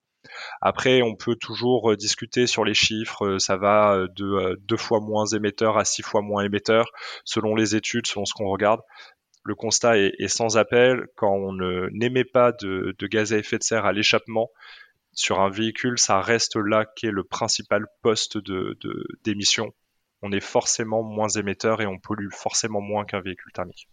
[0.61, 3.25] Après, on peut toujours euh, discuter sur les chiffres.
[3.25, 6.85] Euh, ça va de deux fois moins émetteur à six fois moins émetteur,
[7.25, 8.79] selon les études, selon ce qu'on regarde
[9.43, 11.07] le constat est, sans appel.
[11.15, 11.53] Quand on
[11.91, 14.49] n'émet pas de, gaz à effet de serre à l'échappement
[15.13, 18.37] sur un véhicule, ça reste là qui est le principal poste
[19.23, 19.73] d'émission.
[20.23, 23.89] On est forcément moins émetteur et on pollue forcément moins qu'un véhicule thermique.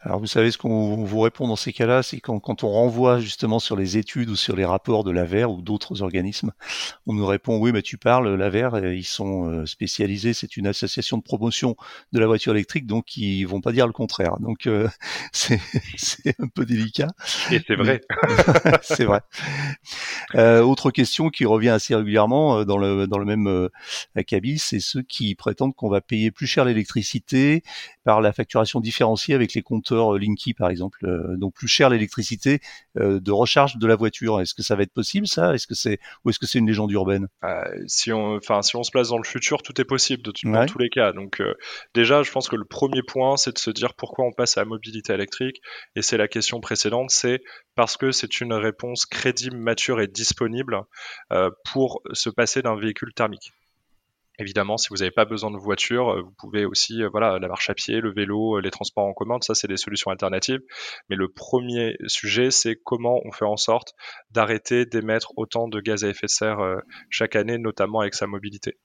[0.00, 3.18] Alors vous savez ce qu'on vous répond dans ces cas-là, c'est quand, quand, on renvoie
[3.18, 6.52] justement sur les études ou sur les rapports de l'AVER ou d'autres organismes,
[7.06, 10.68] on nous répond oui mais tu parles, l'AVER, euh, ils sont euh, spécialisés, c'est une
[10.68, 11.76] association de promotion
[12.12, 14.38] de la voiture électrique, donc ils vont pas dire le contraire.
[14.38, 14.88] Donc euh,
[15.32, 15.60] c'est
[16.38, 17.08] un peu délicat.
[17.50, 18.00] Et c'est vrai.
[18.82, 19.22] c'est vrai.
[20.36, 23.68] Euh, autre question qui revient assez régulièrement dans le, dans le même
[24.14, 27.62] acabit, c'est ceux qui prétendent qu'on va payer plus cher l'électricité
[28.04, 31.90] par la facturation différenciée avec les compteurs euh, Linky par exemple, euh, donc plus cher
[31.90, 32.60] l'électricité
[32.98, 34.40] euh, de recharge de la voiture.
[34.40, 35.54] Est-ce que ça va être possible ça?
[35.54, 37.28] Est-ce que c'est ou est-ce que c'est une légende urbaine?
[37.86, 40.66] Si on, enfin si on se place dans le futur, tout est possible de dans
[40.66, 41.12] tous les cas.
[41.12, 41.42] Donc
[41.94, 44.62] déjà, je pense que le premier point, c'est de se dire pourquoi on passe à
[44.62, 45.60] la mobilité électrique.
[45.94, 47.42] Et c'est la question précédente, c'est
[47.74, 50.80] parce que c'est une réponse crédible, mature et disponible
[51.72, 53.52] pour se passer d'un véhicule thermique.
[54.38, 57.48] Évidemment, si vous n'avez pas besoin de voiture, euh, vous pouvez aussi, euh, voilà, la
[57.48, 60.60] marche à pied, le vélo, euh, les transports en commun, ça c'est des solutions alternatives.
[61.10, 63.92] Mais le premier sujet, c'est comment on fait en sorte
[64.30, 68.78] d'arrêter d'émettre autant de gaz à effet de serre chaque année, notamment avec sa mobilité.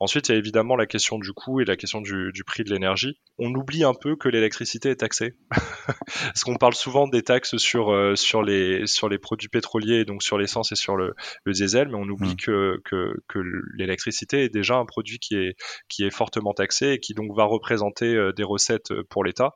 [0.00, 2.70] Ensuite, il y a évidemment la question du coût et la question du, prix de
[2.70, 3.18] l'énergie.
[3.38, 5.34] On oublie un peu que l'électricité est taxée.
[6.06, 10.22] Parce qu'on parle souvent des taxes sur, euh, sur, les, sur les produits pétroliers, donc
[10.22, 11.14] sur l'essence et sur le,
[11.46, 12.36] diesel, mais on oublie mm.
[12.36, 13.38] que, que, que
[13.76, 15.56] l'électricité est déjà un produit qui est,
[15.88, 19.54] qui est fortement taxé et qui donc va représenter euh, des recettes euh, pour l'État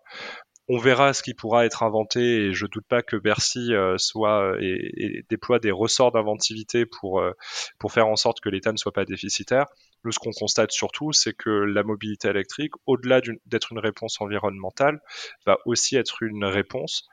[0.73, 5.25] on verra ce qui pourra être inventé et je doute pas que Bercy soit et,
[5.29, 7.23] déploie des ressorts d'inventivité pour
[7.79, 9.67] pour faire en sorte que l'État ne soit pas déficitaire.
[10.05, 15.01] Nous, ce qu'on constate surtout, c'est que la mobilité électrique, au-delà d'être une réponse environnementale,
[15.45, 17.09] va aussi être une réponse,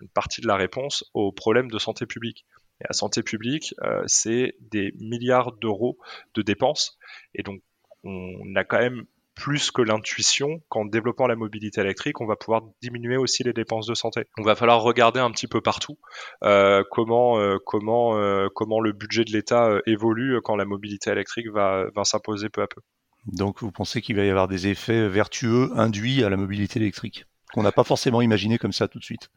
[0.00, 2.46] une partie de la réponse aux problèmes de santé publique.
[2.80, 5.98] Et la santé publique, euh, c'est des milliards d'euros
[6.34, 6.98] de dépenses.
[7.34, 7.60] Et donc,
[8.04, 12.62] on a quand même plus que l'intuition qu'en développant la mobilité électrique, on va pouvoir
[12.82, 14.24] diminuer aussi les dépenses de santé.
[14.38, 15.98] On va falloir regarder un petit peu partout
[16.44, 21.88] euh, comment euh, euh, comment le budget de l'État évolue quand la mobilité électrique va
[22.04, 22.80] s'imposer peu à peu.
[23.26, 27.26] Donc vous pensez qu'il va y avoir des effets vertueux induits à la mobilité électrique?
[27.52, 29.30] Qu'on n'a pas forcément imaginé comme ça tout de suite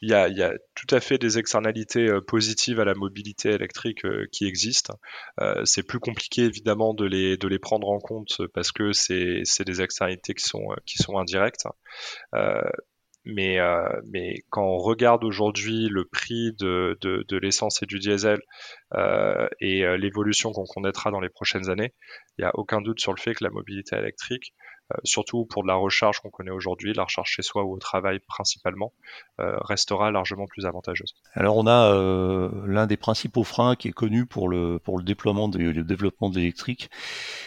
[0.00, 4.26] il y, a, tout à fait des externalités euh, positives à la mobilité électrique euh,
[4.30, 4.98] qui existent.
[5.40, 9.42] Euh, c'est plus compliqué évidemment de les, de les prendre en compte parce que c'est
[9.64, 11.64] des externalités qui sont, qui sont indirectes.
[13.24, 13.58] mais,
[14.10, 18.40] mais quand on regarde aujourd'hui le prix de, de, de l'essence et du diesel
[19.60, 21.92] et l'évolution qu'on connaîtra dans les prochaines années,
[22.38, 24.54] il n'y a aucun doute sur le fait que la mobilité électrique
[25.04, 28.20] surtout pour de la recharge qu'on connaît aujourd'hui, la recharge chez soi ou au travail
[28.20, 28.92] principalement,
[29.38, 31.14] restera largement plus avantageuse.
[31.34, 31.94] Alors on a
[32.66, 36.30] l'un des principaux freins qui est connu pour le pour le déploiement et le développement
[36.30, 36.90] de l'électrique,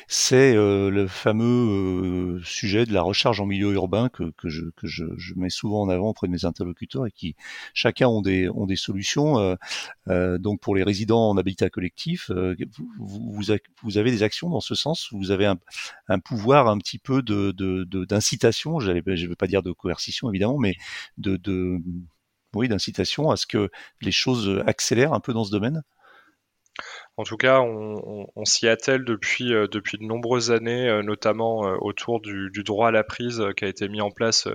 [0.07, 5.81] c'est le fameux sujet de la recharge en milieu urbain que, que, je, mets souvent
[5.81, 7.35] en avant auprès de mes interlocuteurs et qui
[7.73, 9.57] chacun ont des ont des solutions.
[10.07, 12.31] donc pour les résidents en habitat collectif,
[12.99, 13.33] vous,
[13.83, 17.30] vous, avez des actions dans ce sens, vous avez un, pouvoir un petit peu de
[17.31, 20.75] de, de, je ne veux pas dire de coercition évidemment, mais
[21.17, 21.79] de,
[22.55, 23.69] oui, d'incitation à ce que
[24.01, 25.83] les choses accélèrent un peu dans ce domaine?
[27.17, 31.75] En tout cas, on, s'y attelle depuis, euh, depuis de nombreuses années, euh, notamment euh,
[31.81, 34.47] autour du, droit à la prise qui a été mis en place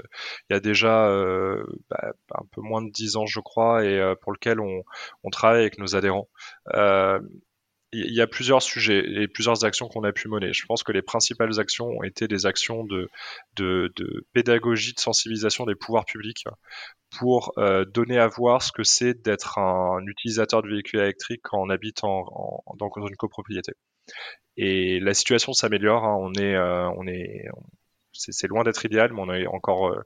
[0.48, 1.08] il y a déjà
[1.90, 4.82] bah, un peu moins de dix ans, je crois, et pour lequel on,
[5.30, 6.28] travaille avec nos adhérents
[8.00, 10.52] il y a plusieurs sujets et plusieurs actions qu'on a pu mener.
[10.52, 13.08] Je pense que les principales actions ont été des actions de,
[14.32, 16.44] pédagogie, de sensibilisation des pouvoirs publics
[17.18, 21.60] pour euh, donner à voir ce que c'est d'être un, utilisateur de véhicules électriques quand
[21.60, 22.24] on habite en,
[22.78, 23.72] dans une copropriété.
[24.56, 26.04] Et la situation s'améliore.
[26.04, 26.16] Hein.
[26.20, 27.46] On est, euh, on est,
[28.18, 30.02] c'est loin d'être idéal, mais on a encore, euh,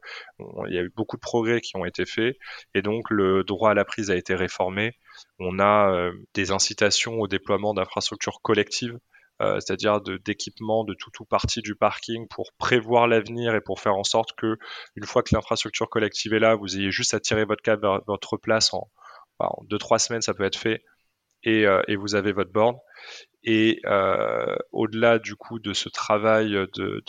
[0.68, 2.36] il y a eu beaucoup de progrès qui ont été faits,
[2.74, 4.92] et donc le droit à la prise a été réformé.
[5.38, 8.98] On a euh, des incitations au déploiement d'infrastructures collectives,
[9.42, 13.96] euh, c'est-à-dire d'équipements de, tout ou partie du parking pour prévoir l'avenir et pour faire
[13.96, 14.58] en sorte que
[14.96, 18.00] une fois que l'infrastructure collective est là, vous ayez juste à tirer votre câble vers
[18.06, 18.90] votre place en,
[19.38, 20.84] en deux trois semaines, ça peut être fait,
[21.44, 21.64] et,
[21.96, 22.76] vous avez votre borne.
[23.44, 23.80] Et
[24.72, 27.02] au-delà du coup de ce travail de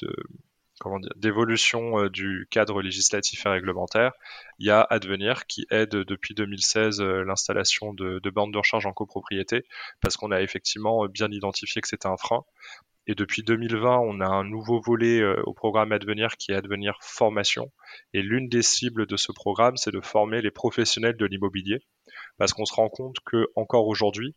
[1.15, 4.12] d'évolution euh, du cadre législatif et réglementaire.
[4.60, 8.86] Il y a Advenir qui aide depuis 2016 euh, l'installation de, de bornes de recharge
[8.86, 9.65] en copropriété
[10.02, 12.44] parce qu'on a effectivement euh, bien identifié que c'était un frein.
[13.08, 17.72] Et depuis 2020, on a un nouveau volet au programme Advenir qui est Advenir Formation.
[18.13, 21.80] Et l'une des cibles de ce programme, c'est de former les professionnels de l'immobilier
[22.38, 24.36] parce qu'on se rend compte que encore aujourd'hui,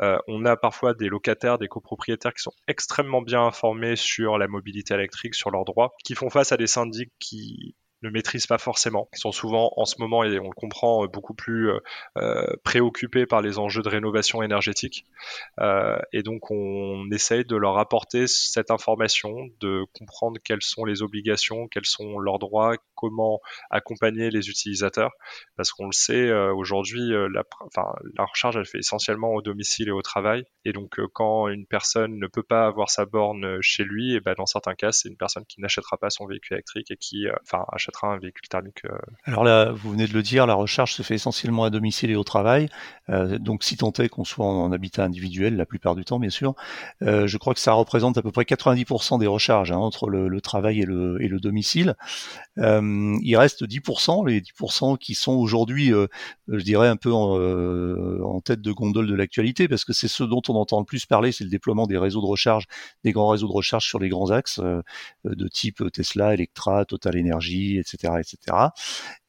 [0.00, 4.48] euh, on a parfois des locataires, des copropriétaires qui sont extrêmement bien informés sur la
[4.48, 8.58] mobilité électrique, sur leurs droits, qui font face à des syndics qui ne maîtrisent pas
[8.58, 11.70] forcément, Ils sont souvent en ce moment, et on le comprend, euh, beaucoup plus
[12.18, 15.06] euh, préoccupés par les enjeux de rénovation énergétique.
[16.12, 21.68] Et donc on essaye de leur apporter cette information, de comprendre quelles sont les obligations,
[21.68, 25.12] quels sont leurs droits, comment accompagner les utilisateurs,
[25.56, 29.88] parce qu'on le sait, euh, aujourd'hui, la, enfin, la recharge, elle fait essentiellement au domicile
[29.88, 30.44] et au travail.
[30.64, 34.34] Et donc quand une personne ne peut pas avoir sa borne chez lui, et ben,
[34.36, 37.64] dans certains cas, c'est une personne qui n'achètera pas son véhicule électrique et qui enfin,
[37.72, 38.84] achète un véhicule thermique.
[38.84, 38.98] Euh.
[39.24, 42.16] Alors là, vous venez de le dire, la recharge se fait essentiellement à domicile et
[42.16, 42.68] au travail.
[43.08, 46.30] Euh, donc si tant est qu'on soit en, habitat individuel, la plupart du temps, bien
[46.30, 46.54] sûr,
[47.02, 50.40] euh, je crois que ça représente à peu près 90% des recharges hein, entre le,
[50.40, 51.94] travail et le domicile.
[53.22, 55.92] Il reste 10%, les 10% qui sont aujourd'hui,
[56.48, 57.38] je dirais, un peu en,
[58.22, 61.06] en tête de gondole de l'actualité, parce que c'est ce dont on entend le plus
[61.06, 62.66] parler, c'est le déploiement des réseaux de recharge,
[63.04, 64.60] des grands réseaux de recharge sur les grands axes
[65.24, 68.56] de type Tesla, Electra, Total Energy, etc., etc.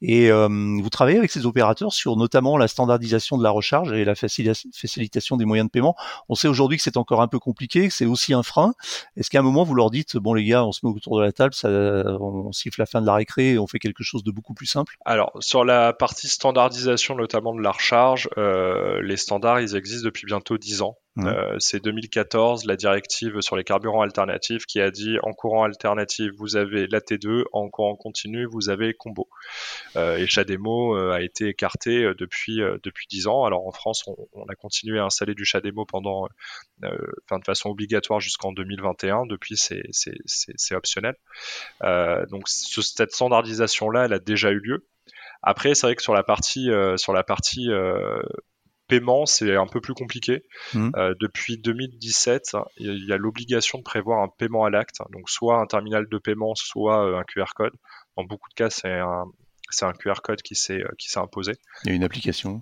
[0.02, 4.04] Et euh, vous travaillez avec ces opérateurs sur notamment la standardisation de la recharge et
[4.04, 5.96] la facilitation des moyens de paiement.
[6.28, 8.74] On sait aujourd'hui que c'est encore un peu compliqué, que c'est aussi un frein.
[9.16, 11.24] Est-ce qu'à un moment vous leur dites bon les gars, on se met autour de
[11.24, 14.32] la table, ça, on siffle la fin de la récré on fait quelque chose de
[14.32, 19.62] beaucoup plus simple Alors sur la partie standardisation notamment de la recharge, euh, les standards
[19.62, 20.98] ils existent depuis bientôt 10 ans.
[21.20, 26.32] Euh, c'est 2014, la directive sur les carburants alternatifs qui a dit en courant alternatif,
[26.38, 29.30] vous avez la T2, en courant continu, vous avez combo.
[29.96, 33.44] Euh, et Chademo euh, a été écarté euh, depuis depuis 10 ans.
[33.46, 36.28] Alors en France, on, on, a continué à installer du Chademo pendant,
[36.82, 39.28] enfin de façon obligatoire jusqu'en 2021.
[39.28, 41.16] Depuis, c'est c'est optionnel.
[41.82, 44.88] donc ce, cette standardisation là, elle a déjà eu lieu.
[45.44, 47.70] Après, c'est vrai que sur la partie sur la partie
[48.88, 50.44] paiement, c'est un peu plus compliqué.
[50.74, 50.92] Mmh.
[50.96, 55.60] Euh, depuis 2017, il y a l'obligation de prévoir un paiement à l'acte, donc soit
[55.60, 57.74] un terminal de paiement, soit euh, un QR code.
[58.18, 61.54] Dans beaucoup de cas, c'est un, QR code qui s'est, euh, qui s'est imposé.
[61.86, 62.62] Il y a une application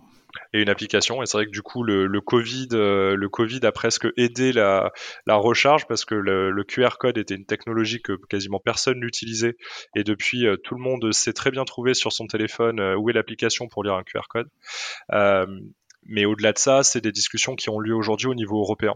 [0.54, 1.22] et une application.
[1.22, 4.94] Et c'est vrai que du coup, le, le Covid, le Covid a presque aidé la,
[5.26, 9.58] la recharge parce que le, le, QR code était une technologie que quasiment personne n'utilisait.
[9.94, 13.68] Et depuis, tout le monde sait très bien trouver sur son téléphone où est l'application
[13.68, 14.48] pour lire un QR code.
[16.04, 18.96] Euh, mais au-delà de ça, c'est des discussions qui ont lieu aujourd'hui au niveau européen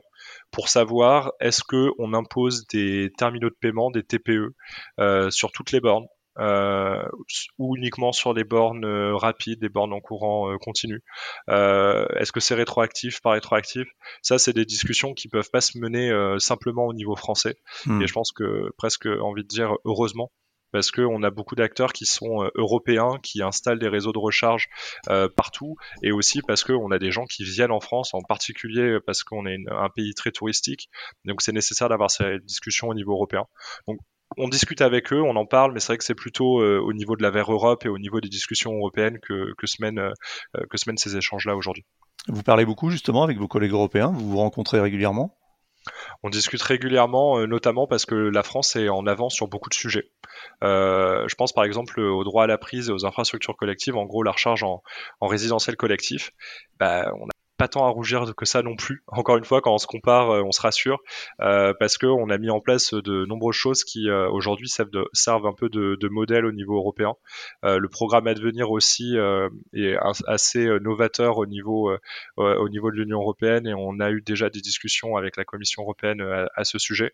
[0.52, 4.56] pour savoir est-ce que on impose des terminaux de paiement, des TPE,
[5.00, 6.08] euh, sur toutes les bornes
[7.58, 11.02] ou uniquement sur les bornes rapides, des bornes en courant continu.
[11.48, 13.88] Est-ce que c'est rétroactif, pas rétroactif?
[14.22, 17.56] Ça, c'est des discussions qui peuvent pas se mener simplement au niveau français.
[17.86, 18.02] Hmm.
[18.02, 20.30] Et je pense que presque envie de dire heureusement
[20.76, 24.68] parce qu'on a beaucoup d'acteurs qui sont euh, européens, qui installent des réseaux de recharge
[25.10, 28.98] euh, partout, et aussi parce qu'on a des gens qui viennent en France, en particulier
[29.06, 30.90] parce qu'on est un pays très touristique,
[31.24, 33.46] donc c'est nécessaire d'avoir ces discussions au niveau européen.
[33.88, 34.00] Donc
[34.36, 36.92] on discute avec eux, on en parle, mais c'est vrai que c'est plutôt euh, au
[36.92, 40.12] niveau de la vers Europe et au niveau des discussions européennes que, se mènent,
[40.70, 41.86] que se mènent ces échanges-là aujourd'hui.
[42.28, 45.38] Vous parlez beaucoup justement avec vos collègues européens, vous vous rencontrez régulièrement?
[46.24, 49.76] On discute régulièrement, euh, notamment parce que la France est en avance sur beaucoup de
[49.76, 50.10] sujets.
[50.64, 54.06] Euh, je pense par exemple au droit à la prise et aux infrastructures collectives, en
[54.06, 54.82] gros la recharge en,
[55.20, 56.32] en résidentiel collectif.
[56.80, 57.12] Bah,
[57.58, 59.04] pas tant à rougir que ça non plus.
[59.08, 61.00] Encore une fois, quand on se compare, euh, on se rassure
[61.42, 65.46] euh, parce que on a mis en place de nombreuses choses qui euh, aujourd'hui servent,
[65.46, 67.16] un peu de, modèle au niveau européen.
[67.64, 69.96] Euh, le programme Advenir aussi euh, est
[70.28, 71.92] assez novateur au niveau
[72.38, 75.84] au niveau de l'Union européenne et on a eu déjà des discussions avec la Commission
[75.84, 76.22] européenne
[76.56, 77.14] à, ce sujet.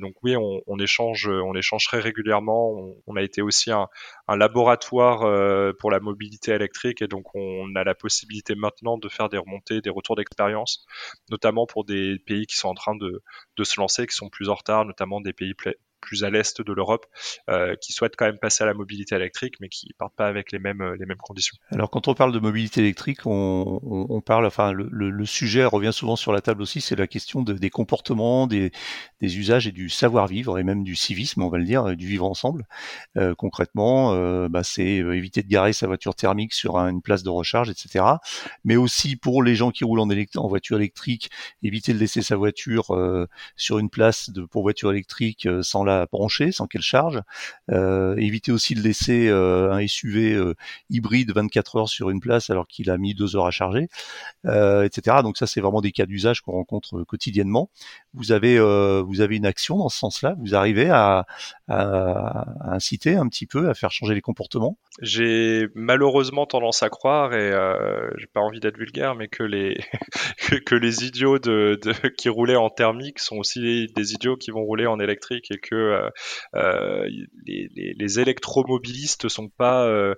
[0.00, 2.94] donc oui, on, échange on échange très régulièrement.
[3.06, 3.88] On, a été aussi un
[4.28, 9.38] laboratoire pour la mobilité électrique et donc on a la possibilité maintenant de faire des
[9.38, 10.84] remontées des retours d'expérience,
[11.30, 13.22] notamment pour des pays qui sont en train de,
[13.62, 15.54] se lancer, qui sont plus en retard, notamment des pays
[16.02, 17.06] plus à l'est de l'Europe,
[17.48, 20.52] euh, qui souhaitent quand même passer à la mobilité électrique, mais qui partent pas avec
[20.52, 21.56] les mêmes les mêmes conditions.
[21.70, 26.32] Alors quand on parle de mobilité électrique, on, parle, enfin le, sujet revient souvent sur
[26.32, 28.70] la table aussi, c'est la question de, des comportements, des,
[29.22, 32.66] usages et du savoir-vivre et même du civisme, on va le dire, du vivre ensemble.
[33.16, 37.22] Euh, concrètement, euh, bah, c'est euh, éviter de garer sa voiture thermique sur une place
[37.22, 38.04] de recharge, etc.
[38.64, 41.30] Mais aussi pour les gens qui roulent en, voiture électrique,
[41.62, 46.52] éviter de laisser sa voiture euh, sur une place pour voiture électrique sans la brancher
[46.52, 47.20] sans qu'elle charge.
[47.70, 50.54] Euh, éviter aussi de laisser euh, un SUV euh,
[50.90, 53.88] hybride 24 heures sur une place alors qu'il a mis deux heures à charger,
[54.44, 55.18] etc.
[55.22, 57.70] Donc ça, c'est vraiment des cas d'usage qu'on rencontre quotidiennement.
[58.14, 60.34] Vous avez, vous avez une action dans ce sens-là.
[60.38, 61.26] Vous arrivez à,
[61.68, 64.76] inciter un petit peu, à faire changer les comportements.
[65.00, 69.80] J'ai malheureusement tendance à croire, et euh, j'ai pas envie d'être vulgaire, mais que les
[70.66, 71.78] que, les idiots de,
[72.18, 75.74] qui roulaient en thermique sont aussi des idiots qui vont rouler en électrique et que
[75.82, 76.10] euh,
[76.54, 77.08] euh,
[77.46, 80.14] les, les, les, électromobilistes sont pas euh,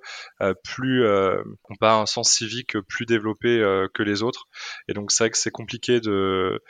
[0.62, 3.62] plus ont pas un sens civique plus développé
[3.94, 4.46] que les autres
[4.88, 6.60] et donc c'est vrai que c'est compliqué de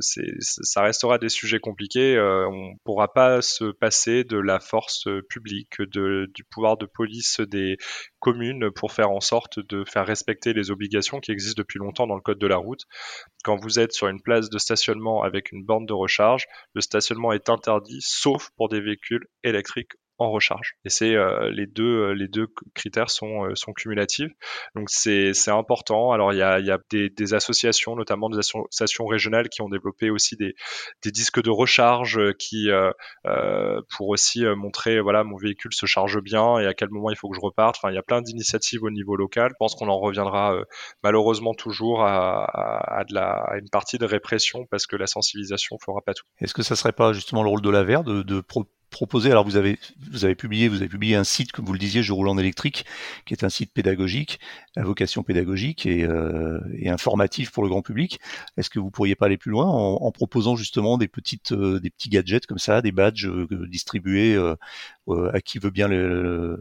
[0.00, 6.44] ça restera des sujets compliqués on pourra pas se passer de la force publique du
[6.50, 7.76] pouvoir de police des
[8.24, 12.14] communes pour faire en sorte de faire respecter les obligations qui existent depuis longtemps dans
[12.14, 12.84] le code de la route.
[13.44, 17.32] Quand vous êtes sur une place de stationnement avec une borne de recharge, le stationnement
[17.32, 20.76] est interdit sauf pour des véhicules électriques en recharge.
[20.84, 24.30] Et c'est euh, les deux deux critères sont euh, sont cumulatifs.
[24.74, 26.12] Donc c'est important.
[26.12, 30.54] Alors il y a des, associations, notamment des associations régionales, qui ont développé aussi des
[31.04, 36.66] disques de recharge qui euh, pour aussi montrer voilà mon véhicule se charge bien et
[36.66, 37.76] à quel moment il faut que je reparte.
[37.78, 39.50] Enfin il y a plein d'initiatives au niveau local.
[39.50, 40.56] Je pense qu'on en reviendra
[41.02, 46.24] malheureusement toujours à, une partie de répression parce que la sensibilisation fera pas tout.
[46.40, 48.40] Est-ce que ça serait pas justement le rôle de la VER de, de
[48.94, 49.30] proposer.
[49.30, 49.78] Alors vous avez
[50.10, 52.38] vous avez publié vous avez publié un site comme vous le disiez, je roule en
[52.38, 52.86] électrique,
[53.26, 54.38] qui est un site pédagogique,
[54.76, 58.20] à vocation pédagogique et, euh, et informatif pour le grand public.
[58.56, 61.80] Est-ce que vous pourriez pas aller plus loin en, en proposant justement des petites euh,
[61.80, 64.54] des petits gadgets comme ça, des badges euh, distribués euh,
[65.32, 66.56] à qui veut bien les,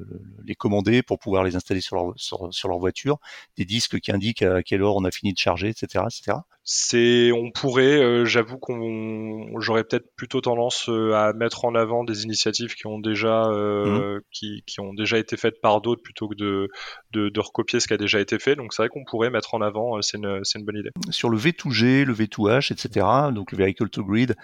[0.46, 3.18] les, commander pour pouvoir les installer sur leur sur, sur leur voiture,
[3.58, 7.32] des disques qui indiquent à quelle heure on a fini de charger, etc., etc c'est
[7.34, 12.24] on pourrait euh, j'avoue qu'on j'aurais peut-être plutôt tendance euh, à mettre en avant des
[12.24, 14.22] initiatives qui ont déjà euh, mmh.
[14.32, 16.70] qui, qui, ont déjà été faites par d'autres plutôt que de,
[17.12, 19.56] de, de recopier ce qui a déjà été fait donc c'est vrai qu'on pourrait mettre
[19.56, 23.52] en avant c'est une c'est une bonne idée sur le V2G le V2H etc donc
[23.52, 24.36] le vehicle to grid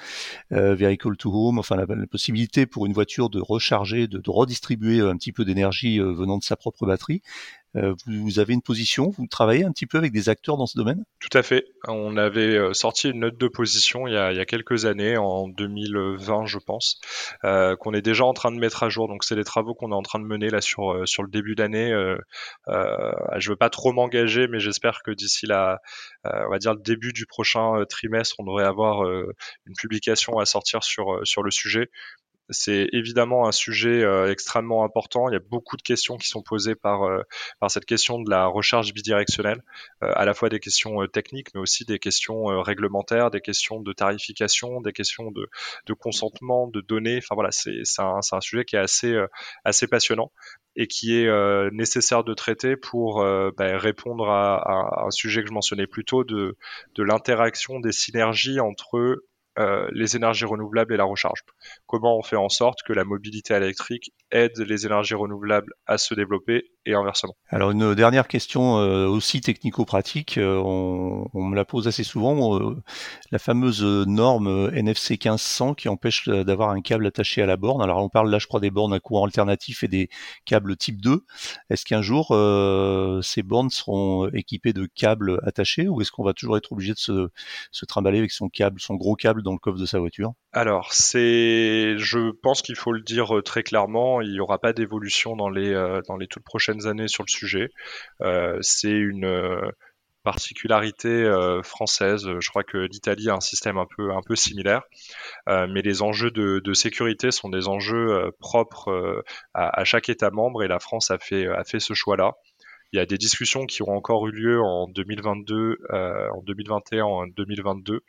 [0.51, 5.31] vehicle to home enfin la, possibilité pour une voiture de recharger de, redistribuer un petit
[5.31, 7.21] peu d'énergie venant de sa propre batterie
[7.75, 10.77] euh, vous, avez une position, vous travaillez un petit peu avec des acteurs dans ce
[10.77, 11.03] domaine?
[11.19, 11.65] Tout à fait.
[11.87, 16.47] On avait euh, sorti une note de position il y a, quelques années, en 2020
[16.47, 16.99] je pense,
[17.43, 19.07] euh, qu'on est déjà en train de mettre à jour.
[19.07, 21.29] Donc c'est des travaux qu'on est en train de mener là sur, euh, sur le
[21.29, 21.91] début d'année.
[21.91, 22.17] Euh,
[22.69, 25.79] euh, je veux pas trop m'engager, mais j'espère que d'ici la,
[26.23, 30.83] on va dire le début du prochain trimestre, on devrait avoir une publication à sortir
[30.83, 31.89] sur, sur le sujet
[32.49, 35.29] c'est évidemment un sujet euh, extrêmement important.
[35.29, 37.21] Il y a beaucoup de questions qui sont posées par, euh,
[37.59, 39.61] par cette question de la recharge bidirectionnelle,
[40.03, 43.93] euh, à la fois des questions techniques, mais aussi des questions réglementaires, des questions de
[43.93, 45.49] tarification, des questions de,
[45.85, 47.17] de consentement, de données.
[47.17, 49.17] Enfin voilà, c'est un, un, sujet qui est assez,
[49.63, 50.31] assez passionnant
[50.75, 53.23] et qui est nécessaire de traiter pour
[53.57, 56.57] bah, répondre à, à, un sujet que je mentionnais plus tôt de,
[56.95, 59.21] de l'interaction des synergies entre
[59.57, 61.41] euh, les énergies renouvelables et la recharge.
[61.85, 66.13] Comment on fait en sorte que la mobilité électrique aide les énergies renouvelables à se
[66.13, 67.35] développer et inversement?
[67.49, 72.59] Alors une dernière question euh, aussi technico-pratique, euh, on, me la pose assez souvent,
[73.31, 77.81] la fameuse norme NFC 1500 qui empêche d'avoir un câble attaché à la borne.
[77.81, 80.09] Alors on parle là je crois des bornes à courant alternatif et des
[80.45, 81.25] câbles type 2.
[81.69, 82.27] Est-ce qu'un jour
[83.23, 86.99] ces bornes seront équipées de câbles attachés ou est-ce qu'on va toujours être obligé de
[86.99, 87.29] se,
[87.71, 91.95] se trimballer avec son câble, son gros câble le coffre de sa voiture Alors, c'est,
[91.97, 95.49] je pense qu'il faut le dire euh, très clairement, il n'y aura pas d'évolution dans
[95.49, 97.69] les euh, dans les toutes prochaines années sur le sujet.
[98.21, 99.71] Euh, c'est une
[100.23, 101.31] particularité
[101.63, 102.27] française.
[102.39, 104.83] Je crois que l'Italie a un système un peu similaire,
[105.47, 109.23] mais les enjeux de, sécurité sont des enjeux propres
[109.53, 112.33] à, chaque État membre et la France a fait a fait ce choix-là.
[112.91, 117.03] Il y a des discussions qui ont encore eu lieu en 2022, euh, en 2021,
[117.05, 118.01] en 2022,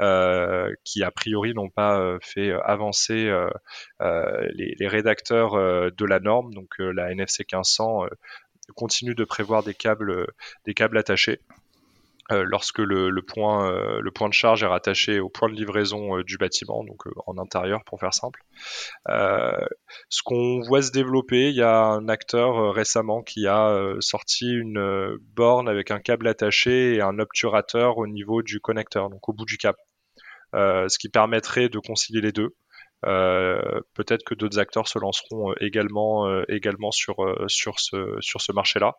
[0.00, 3.30] euh, qui a priori n'ont pas euh, fait avancer
[4.00, 6.54] les, les, rédacteurs de la norme.
[6.54, 8.06] Donc la NFC 1500
[8.76, 10.26] continue de prévoir des câbles,
[10.64, 11.40] des câbles attachés.
[12.30, 16.18] Euh, lorsque le, point, euh, le point de charge est rattaché au point de livraison
[16.18, 18.42] euh, du bâtiment, donc en intérieur pour faire simple.
[19.08, 25.16] ce qu'on voit se développer, il y a un acteur récemment qui a sorti une
[25.34, 29.44] borne avec un câble attaché et un obturateur au niveau du connecteur, donc au bout
[29.46, 29.78] du câble.
[30.54, 32.54] ce qui permettrait de concilier les deux.
[33.06, 37.16] Euh, peut-être que d'autres acteurs se lanceront euh, également euh, également sur
[37.48, 38.96] sur ce sur ce marché-là.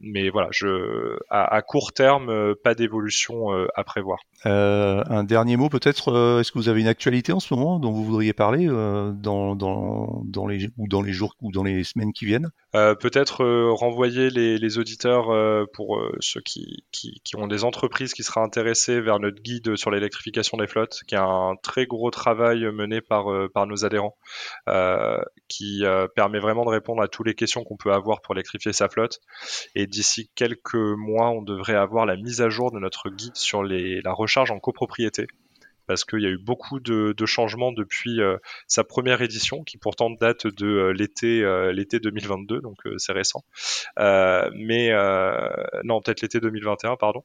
[0.00, 4.18] mais voilà, je à, court terme, pas d'évolution à prévoir.
[4.44, 6.38] un dernier mot peut-être.
[6.40, 10.22] Est-ce que vous avez une actualité en ce moment dont vous voudriez parler dans, dans,
[10.24, 12.50] dans les ou dans les jours ou dans les semaines qui viennent?
[12.72, 15.28] Peut-être renvoyer les, auditeurs
[15.72, 20.56] pour ceux qui, qui, ont des entreprises qui seraient intéressés vers notre guide sur l'électrification
[20.58, 24.16] des flottes, qui a un très gros travail mené par, euh, par nos adhérents,
[24.68, 28.34] euh, qui euh, permet vraiment de répondre à toutes les questions qu'on peut avoir pour
[28.34, 29.20] électrifier sa flotte.
[29.74, 33.62] Et d'ici quelques mois, on devrait avoir la mise à jour de notre guide sur
[33.62, 35.26] les, la recharge en copropriété
[35.88, 38.36] parce qu'il y a eu beaucoup de, changements depuis euh,
[38.66, 43.42] sa première édition, qui pourtant date de euh, l'été euh, l'été 2022, donc c'est récent.
[43.96, 44.92] mais
[45.84, 47.24] non, peut-être l'été 2021, pardon.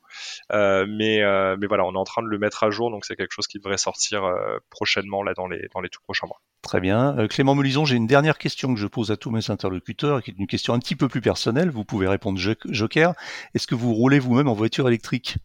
[0.52, 1.22] mais
[1.58, 3.48] mais voilà, on est en train de le mettre à jour, donc c'est quelque chose
[3.48, 4.24] qui devrait sortir
[4.70, 6.42] prochainement là dans les dans les tout prochains mois.
[6.62, 7.28] Très bien.
[7.28, 10.40] Clément Melison, j'ai une dernière question que je pose à tous mes interlocuteurs, qui est
[10.40, 11.70] une question un petit peu plus personnelle.
[11.70, 13.14] Vous pouvez répondre Joker.
[13.54, 15.38] Est-ce que vous roulez vous-même en voiture électrique?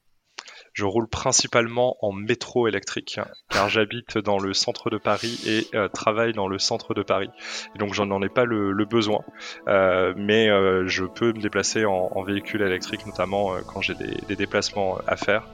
[0.79, 3.19] Je roule principalement en métro électrique,
[3.51, 7.31] car j'habite dans le centre de Paris et euh, travaille dans le centre de Paris.
[7.75, 9.23] Et donc j'en ai pas le, besoin,
[9.67, 14.99] euh, mais euh, je peux me déplacer en, véhicule électrique, notamment quand j'ai des, déplacements
[15.09, 15.49] à faire.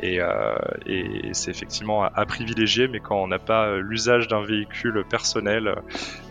[0.00, 0.20] Et,
[1.32, 5.74] c'est effectivement à, privilégier, mais quand on n'a pas l'usage d'un véhicule personnel,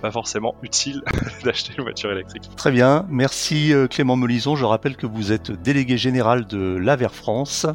[0.02, 1.04] pas forcément utile
[1.44, 2.44] d'acheter une voiture électrique.
[2.56, 4.56] Très bien, merci Clément Melison.
[4.56, 7.66] Je rappelle que vous êtes délégué général de l'Aver France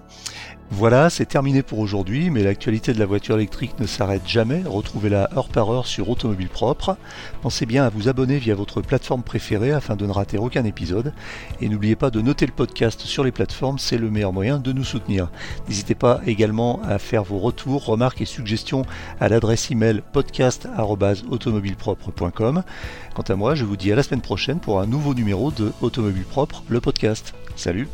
[0.75, 4.63] voilà, c'est terminé pour aujourd'hui, mais l'actualité de la voiture électrique ne s'arrête jamais.
[4.65, 6.97] Retrouvez-la heure par heure sur Automobile Propre.
[7.43, 11.13] Pensez bien à vous abonner via votre plateforme préférée afin de ne rater aucun épisode.
[11.61, 14.73] Et n'oubliez pas de noter le podcast sur les plateformes, c'est le meilleur moyen de
[14.73, 15.31] nous soutenir.
[15.69, 18.87] N'hésitez pas également à faire vos retours, remarques et suggestions
[19.21, 22.63] à l'adresse email podcast.automobilepropre.com.
[23.15, 25.71] Quant à moi, je vous dis à la semaine prochaine pour un nouveau numéro de
[25.83, 27.35] Automobile Propre, le podcast.
[27.57, 27.89] Salut